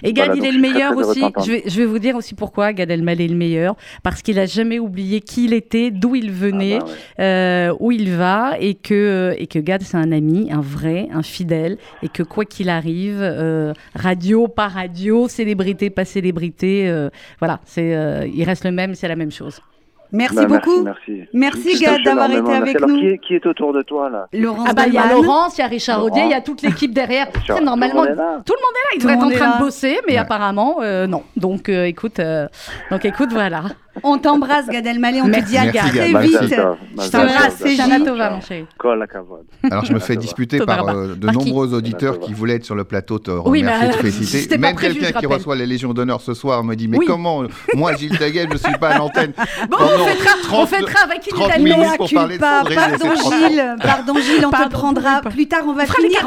Gad, 0.02 0.32
il 0.34 0.44
est 0.44 0.52
le 0.52 0.60
meilleur 0.60 0.96
aussi. 0.96 1.22
Je 1.44 1.50
vais, 1.50 1.62
je 1.66 1.78
vais, 1.78 1.86
vous 1.86 1.98
dire 1.98 2.16
aussi 2.16 2.34
pourquoi 2.34 2.72
Gad 2.72 2.90
Elmaleh 2.90 3.24
est 3.24 3.28
le 3.28 3.36
meilleur. 3.36 3.76
Parce 4.02 4.22
qu'il 4.22 4.38
a 4.38 4.46
jamais 4.46 4.78
oublié 4.78 5.20
qui 5.20 5.44
il 5.44 5.52
était, 5.52 5.90
d'où 5.90 6.14
il 6.14 6.30
venait, 6.30 6.78
ah 6.80 6.84
bah 6.84 7.22
euh, 7.22 7.74
où 7.80 7.92
il 7.92 8.10
va, 8.10 8.56
et 8.60 8.74
que, 8.74 9.34
et 9.38 9.46
que 9.46 9.58
Gad, 9.58 9.82
c'est 9.82 9.96
un 9.96 10.12
ami, 10.12 10.50
un 10.50 10.60
vrai, 10.60 11.08
un 11.12 11.22
fidèle, 11.22 11.76
et 12.02 12.08
que 12.08 12.22
quoi 12.22 12.44
qu'il 12.44 12.68
arrive, 12.68 13.18
euh, 13.20 13.72
radio, 13.94 14.48
pas 14.48 14.68
radio, 14.68 15.28
célébrité, 15.28 15.90
pas 15.90 16.04
célébrité, 16.04 16.92
voilà, 17.38 17.60
c'est, 17.64 18.30
il 18.32 18.44
reste 18.44 18.64
le 18.64 18.72
même, 18.72 18.94
c'est 18.94 19.08
la 19.08 19.16
même 19.16 19.32
chose. 19.32 19.60
Merci 20.12 20.36
bah, 20.36 20.46
beaucoup. 20.46 20.82
Merci, 20.82 21.24
merci. 21.32 21.80
Gad 21.80 22.02
d'avoir 22.04 22.30
été 22.30 22.52
avec 22.52 22.80
nous. 22.80 22.98
Qui 22.98 23.06
est, 23.06 23.18
qui 23.18 23.34
est, 23.34 23.46
autour 23.46 23.72
de 23.72 23.82
toi 23.82 24.08
là? 24.10 24.28
Laurence. 24.32 24.66
Ah 24.70 24.74
bah 24.74 24.84
il 24.86 24.94
y 24.94 24.98
a 24.98 25.12
Laurence, 25.12 25.58
il 25.58 25.60
y 25.60 25.64
a 25.64 25.66
Richard 25.66 26.04
Audier, 26.04 26.22
il 26.24 26.30
y 26.30 26.34
a 26.34 26.40
toute 26.40 26.62
l'équipe 26.62 26.92
derrière. 26.92 27.28
normalement, 27.62 28.02
tout 28.02 28.08
le 28.08 28.14
monde 28.14 28.16
est 28.16 28.24
là. 28.24 28.90
Il 28.94 28.98
devrait 28.98 29.14
être 29.14 29.24
en 29.24 29.30
train 29.30 29.58
de 29.58 29.64
bosser, 29.64 29.98
mais 30.06 30.16
apparemment 30.16 30.76
euh, 30.82 31.06
non. 31.06 31.22
Donc 31.36 31.68
euh, 31.68 31.84
écoute, 31.84 32.20
euh, 32.20 32.48
donc 32.90 33.04
écoute, 33.04 33.32
voilà. 33.32 33.64
On 34.02 34.18
t'embrasse, 34.18 34.66
Gad 34.66 34.86
Elmaleh. 34.86 35.22
On 35.22 35.30
te 35.30 35.40
dit 35.44 35.56
à 35.56 35.72
très 35.72 36.12
vite. 36.22 36.38
Je 36.42 37.10
t'embrasse, 37.10 37.56
c'est 37.58 37.76
Tova, 38.04 38.38
Alors, 39.70 39.84
je 39.84 39.92
me 39.92 39.98
fais 40.06 40.16
disputer 40.16 40.58
par 40.58 40.88
euh, 40.88 41.14
de 41.14 41.30
nombreux 41.30 41.74
auditeurs 41.74 42.20
qui 42.20 42.32
voulaient 42.32 42.56
être 42.56 42.64
sur 42.64 42.74
le 42.74 42.84
plateau 42.84 43.18
te 43.18 43.30
remercier, 43.30 43.88
te 43.88 43.96
féliciter. 43.96 44.58
Même 44.58 44.76
quelqu'un 44.76 45.12
qui 45.12 45.26
reçoit 45.26 45.56
la 45.56 45.66
Légion 45.66 45.94
d'honneur 45.94 46.20
ce 46.20 46.34
soir 46.34 46.62
me 46.64 46.74
dit 46.74 46.88
Mais 46.88 46.98
comment 46.98 47.44
Moi, 47.74 47.94
Gilles 47.96 48.18
Taguet, 48.18 48.46
je 48.48 48.52
ne 48.54 48.58
suis 48.58 48.78
pas 48.78 48.90
à 48.90 48.98
l'antenne. 48.98 49.32
Bon, 49.70 49.78
on 50.52 50.66
fêtera 50.66 51.04
avec 51.04 51.26
une 51.26 51.36
30 51.36 51.58
minutes 51.58 51.96
pour 51.96 52.10
parler 52.10 52.36
de 52.36 52.40
Pardon, 52.40 53.14
Gilles. 53.14 53.76
Pardon, 53.82 54.14
Gilles, 54.14 54.46
on 54.46 54.50
te 54.50 54.68
prendra 54.68 55.20
plus 55.22 55.48
tard. 55.48 55.62
On 55.66 55.72
va 55.72 55.86
finir 55.86 56.26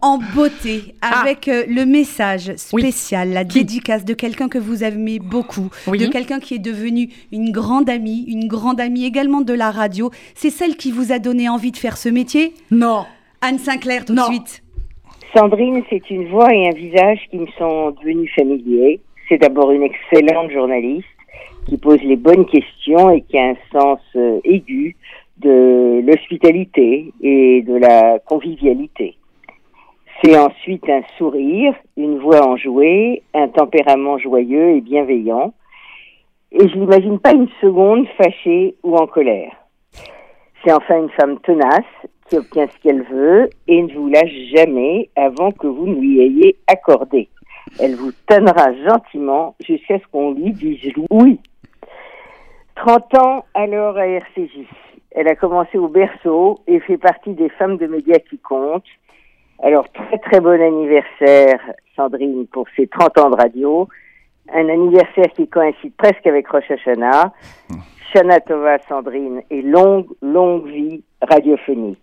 en 0.00 0.18
beauté 0.34 0.94
ah. 1.02 1.20
avec 1.20 1.48
euh, 1.48 1.64
le 1.68 1.84
message 1.84 2.54
spécial, 2.56 3.30
la 3.30 3.44
dédicace 3.44 4.04
de 4.04 4.14
quelqu'un 4.14 4.48
que 4.48 4.58
vous 4.58 4.84
aimez 4.84 5.18
beaucoup, 5.18 5.70
de 5.86 6.06
quelqu'un 6.06 6.40
qui 6.40 6.54
est 6.54 6.60
devenu 6.60 7.07
une 7.32 7.50
grande 7.50 7.88
amie, 7.88 8.24
une 8.28 8.48
grande 8.48 8.80
amie 8.80 9.04
également 9.04 9.40
de 9.40 9.52
la 9.52 9.70
radio. 9.70 10.10
C'est 10.34 10.50
celle 10.50 10.76
qui 10.76 10.90
vous 10.90 11.12
a 11.12 11.18
donné 11.18 11.48
envie 11.48 11.72
de 11.72 11.76
faire 11.76 11.96
ce 11.96 12.08
métier? 12.08 12.52
Non. 12.70 13.04
Anne 13.40 13.58
Sinclair, 13.58 14.04
tout 14.04 14.14
de 14.14 14.20
suite. 14.20 14.62
Sandrine, 15.34 15.82
c'est 15.90 16.10
une 16.10 16.26
voix 16.28 16.52
et 16.52 16.68
un 16.68 16.72
visage 16.72 17.20
qui 17.30 17.38
me 17.38 17.46
sont 17.58 17.90
devenus 17.90 18.30
familiers. 18.34 19.00
C'est 19.28 19.38
d'abord 19.38 19.70
une 19.72 19.82
excellente 19.82 20.50
journaliste 20.50 21.06
qui 21.68 21.76
pose 21.76 22.02
les 22.02 22.16
bonnes 22.16 22.46
questions 22.46 23.10
et 23.10 23.20
qui 23.22 23.38
a 23.38 23.50
un 23.50 23.56
sens 23.72 24.00
euh, 24.16 24.40
aigu 24.44 24.96
de 25.36 26.00
l'hospitalité 26.04 27.12
et 27.20 27.62
de 27.62 27.74
la 27.74 28.18
convivialité. 28.20 29.16
C'est 30.22 30.36
ensuite 30.36 30.88
un 30.88 31.02
sourire, 31.16 31.74
une 31.96 32.18
voix 32.18 32.44
enjouée, 32.48 33.22
un 33.34 33.48
tempérament 33.48 34.18
joyeux 34.18 34.76
et 34.76 34.80
bienveillant 34.80 35.52
et 36.52 36.68
je 36.68 36.74
l'imagine 36.74 37.18
pas 37.18 37.32
une 37.32 37.48
seconde 37.60 38.06
fâchée 38.16 38.74
ou 38.82 38.96
en 38.96 39.06
colère. 39.06 39.52
C'est 40.64 40.72
enfin 40.72 40.98
une 40.98 41.10
femme 41.10 41.38
tenace 41.40 41.84
qui 42.28 42.36
obtient 42.36 42.66
ce 42.66 42.82
qu'elle 42.82 43.02
veut 43.02 43.48
et 43.66 43.82
ne 43.82 43.92
vous 43.92 44.08
lâche 44.08 44.54
jamais 44.54 45.08
avant 45.16 45.52
que 45.52 45.66
vous 45.66 45.86
ne 45.86 46.00
lui 46.00 46.20
ayez 46.20 46.56
accordé. 46.66 47.28
Elle 47.80 47.94
vous 47.94 48.12
tonnera 48.26 48.72
gentiment 48.88 49.54
jusqu'à 49.60 49.98
ce 49.98 50.04
qu'on 50.10 50.32
lui 50.32 50.52
dise 50.52 50.92
oui. 51.10 51.40
30 52.76 53.18
ans 53.18 53.44
alors 53.54 53.96
à 53.96 54.06
RCJ. 54.06 54.66
Elle 55.10 55.28
a 55.28 55.34
commencé 55.34 55.78
au 55.78 55.88
berceau 55.88 56.60
et 56.66 56.80
fait 56.80 56.98
partie 56.98 57.34
des 57.34 57.48
femmes 57.50 57.76
de 57.76 57.86
médias 57.86 58.18
qui 58.18 58.38
comptent. 58.38 58.84
Alors 59.62 59.88
très 59.90 60.18
très 60.18 60.40
bon 60.40 60.60
anniversaire 60.60 61.60
Sandrine 61.96 62.46
pour 62.46 62.66
ses 62.76 62.86
30 62.86 63.18
ans 63.18 63.30
de 63.30 63.36
radio 63.36 63.88
un 64.54 64.68
anniversaire 64.68 65.30
qui 65.34 65.48
coïncide 65.48 65.92
presque 65.96 66.26
avec 66.26 66.48
Rosh 66.48 66.70
Hashanah. 66.70 67.32
Shana 68.12 68.40
Tova 68.40 68.78
Sandrine 68.88 69.42
et 69.50 69.62
longue, 69.62 70.06
longue 70.22 70.66
vie 70.66 71.02
radiophonique. 71.20 71.98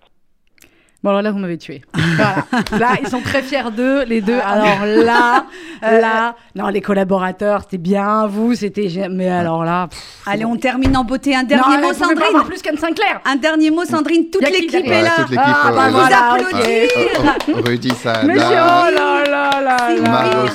Bon, 1.03 1.11
alors 1.11 1.21
là, 1.21 1.31
vous 1.31 1.37
m'avez 1.37 1.59
tué. 1.59 1.81
Voilà. 2.17 2.45
là, 2.79 2.97
ils 2.99 3.07
sont 3.07 3.21
très 3.21 3.43
fiers 3.43 3.69
d'eux, 3.75 4.03
les 4.05 4.21
deux. 4.21 4.39
Alors 4.39 4.85
là, 4.85 5.45
euh, 5.83 5.99
là, 5.99 6.35
non, 6.55 6.69
les 6.69 6.81
collaborateurs, 6.81 7.61
c'était 7.61 7.77
bien, 7.77 8.25
vous, 8.25 8.55
c'était. 8.55 8.87
Mais 9.11 9.29
alors 9.29 9.63
là. 9.63 9.87
Allez, 10.25 10.45
on 10.45 10.55
termine 10.55 10.97
en 10.97 11.03
beauté. 11.03 11.35
Un 11.35 11.43
dernier 11.43 11.77
mot, 11.77 11.93
Sandrine. 11.93 12.43
plus 12.47 12.61
qu'Anne 12.61 12.77
Sinclair. 12.77 13.21
Un 13.25 13.35
dernier 13.35 13.69
mot, 13.69 13.85
Sandrine. 13.85 14.31
Toute 14.31 14.49
l'équipe 14.49 14.73
est 14.73 15.01
là. 15.03 15.11
Toute 15.17 15.29
l'équipe. 15.29 15.45
Ah, 15.45 15.71
bah, 15.75 15.89
voilà, 15.91 16.33
applaudir. 16.33 17.65
Rudy, 17.65 17.89
ça. 17.91 18.23
Mais 18.25 18.33
oh 18.37 18.39
là 18.39 18.89
là 18.91 19.23
là 19.27 19.61
là. 19.61 20.01
Margot, 20.01 20.51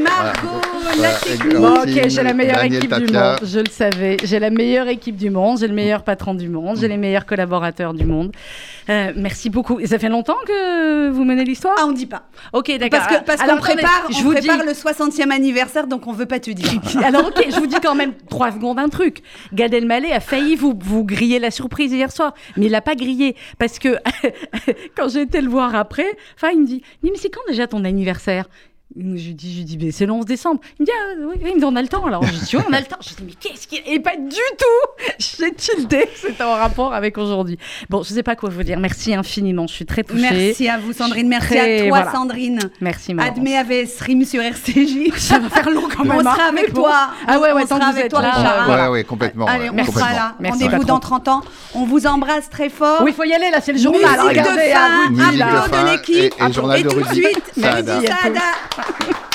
Margot. 0.00 0.65
Ok, 0.86 2.08
j'ai 2.08 2.22
la 2.22 2.34
meilleure 2.34 2.62
équipe 2.64 2.94
du 2.94 3.12
monde. 3.12 3.38
Je 3.42 3.60
le 3.60 3.70
savais. 3.70 4.16
J'ai 4.22 4.38
la 4.38 4.50
meilleure 4.50 4.88
équipe 4.88 5.16
du 5.16 5.30
monde. 5.30 5.58
J'ai 5.58 5.68
le 5.68 5.74
meilleur 5.74 6.02
patron 6.02 6.34
du 6.34 6.48
monde. 6.48 6.78
J'ai 6.80 6.88
les 6.88 6.96
meilleurs 6.96 7.26
collaborateurs 7.26 7.94
du 7.94 8.04
monde. 8.04 8.32
Euh, 8.88 9.12
merci 9.16 9.50
beaucoup. 9.50 9.80
Et 9.80 9.86
ça 9.86 9.98
fait 9.98 10.08
longtemps 10.08 10.36
que 10.46 11.08
vous 11.10 11.24
menez 11.24 11.44
l'histoire? 11.44 11.74
Ah, 11.78 11.86
on 11.86 11.92
dit 11.92 12.06
pas. 12.06 12.28
Ok, 12.52 12.70
d'accord. 12.78 13.00
Parce 13.00 13.08
qu'on 13.08 13.24
parce 13.24 13.42
qu'on 13.42 13.56
prépare, 13.56 14.06
je 14.10 14.22
vous 14.22 14.32
prépare 14.32 14.64
le 14.64 14.72
60e 14.72 15.30
anniversaire, 15.30 15.86
donc 15.86 16.06
on 16.06 16.12
veut 16.12 16.26
pas 16.26 16.38
te 16.38 16.50
dire. 16.50 16.80
Alors 17.04 17.26
ok, 17.26 17.46
je 17.50 17.58
vous 17.58 17.66
dis 17.66 17.80
quand 17.82 17.94
même 17.94 18.12
trois 18.28 18.52
secondes 18.52 18.78
un 18.78 18.88
truc. 18.88 19.22
Gad 19.52 19.74
Elmaleh 19.74 20.12
a 20.12 20.20
failli 20.20 20.54
vous, 20.56 20.74
vous 20.78 21.04
griller 21.04 21.38
la 21.38 21.50
surprise 21.50 21.92
hier 21.92 22.12
soir, 22.12 22.34
mais 22.56 22.66
il 22.66 22.72
l'a 22.72 22.80
pas 22.80 22.94
grillé 22.94 23.36
parce 23.58 23.78
que 23.78 23.96
quand 24.96 25.08
j'ai 25.08 25.22
été 25.22 25.40
le 25.40 25.48
voir 25.48 25.74
après, 25.74 26.06
enfin 26.36 26.50
il 26.52 26.60
me 26.60 26.66
dit, 26.66 26.82
mais 27.02 27.10
c'est 27.16 27.30
quand 27.30 27.40
déjà 27.48 27.66
ton 27.66 27.84
anniversaire? 27.84 28.46
Je 28.98 29.26
lui 29.26 29.34
dis, 29.34 29.58
je 29.58 29.62
dis, 29.62 29.78
mais 29.78 29.90
c'est 29.90 30.06
le 30.06 30.12
11 30.12 30.24
décembre. 30.24 30.60
Il 30.78 30.82
me 30.82 30.86
dit, 30.86 30.92
ah, 30.94 31.38
oui, 31.44 31.52
on 31.62 31.76
a 31.76 31.82
le 31.82 31.88
temps. 31.88 32.06
Alors, 32.06 32.22
je 32.22 32.32
dis, 32.32 32.56
oui, 32.56 32.62
on 32.68 32.72
a 32.72 32.80
le 32.80 32.86
temps. 32.86 32.96
Je 33.00 33.08
dis, 33.10 33.22
mais 33.26 33.32
qu'est-ce 33.38 33.66
qu'il. 33.66 33.80
Et 33.86 34.00
pas 34.00 34.16
du 34.16 34.30
tout 34.30 35.04
J'ai 35.18 35.52
tilté, 35.54 36.08
c'était 36.14 36.44
en 36.44 36.54
rapport 36.54 36.94
avec 36.94 37.18
aujourd'hui. 37.18 37.58
Bon, 37.90 38.02
je 38.02 38.14
sais 38.14 38.22
pas 38.22 38.36
quoi 38.36 38.48
vous 38.48 38.62
dire. 38.62 38.78
Merci 38.78 39.14
infiniment, 39.14 39.66
je 39.66 39.74
suis 39.74 39.86
très 39.86 40.02
touchée. 40.02 40.22
Merci 40.22 40.68
à 40.68 40.78
vous, 40.78 40.92
Sandrine. 40.92 41.28
Merci 41.28 41.58
à 41.58 41.88
toi, 41.88 42.10
Sandrine. 42.12 42.58
Merci, 42.80 43.14
Maman. 43.14 43.28
Admet 43.28 43.56
avec 43.56 43.88
stream 43.88 44.24
sur 44.24 44.42
RCJ. 44.42 45.12
Ça 45.16 45.38
va 45.38 45.48
faire 45.50 45.70
long 45.70 45.88
quand 45.94 46.04
même. 46.04 46.18
On 46.18 46.20
sera 46.20 46.48
avec 46.48 46.72
toi. 46.72 47.10
Ah 47.26 47.38
ouais, 47.38 47.52
ouais, 47.52 47.62
on 47.64 47.66
sera 47.66 47.86
avec 47.86 48.08
toi, 48.08 48.20
Richard. 48.20 48.68
Ouais, 48.68 48.88
ouais, 48.88 49.04
complètement. 49.04 49.46
Allez, 49.46 49.70
on 49.70 49.84
sera 49.84 50.12
là. 50.12 50.34
Rendez-vous 50.42 50.84
dans 50.84 51.00
30 51.00 51.28
ans. 51.28 51.42
On 51.74 51.84
vous 51.84 52.06
embrasse 52.06 52.48
très 52.48 52.70
fort. 52.70 53.02
Oui, 53.02 53.10
il 53.10 53.14
faut 53.14 53.24
y 53.24 53.34
aller, 53.34 53.50
là, 53.50 53.60
c'est 53.60 53.72
le 53.72 53.78
journal. 53.78 54.18
Musique 55.10 55.38
de 55.38 55.70
fin, 55.70 55.84
de 55.84 55.90
l'équipe. 55.92 56.34
Et, 56.36 56.82
tout 56.82 57.00
de 57.00 57.14
suite, 57.14 57.52
Sada. 57.56 58.00
Thank 58.86 59.08
you. 59.20 59.25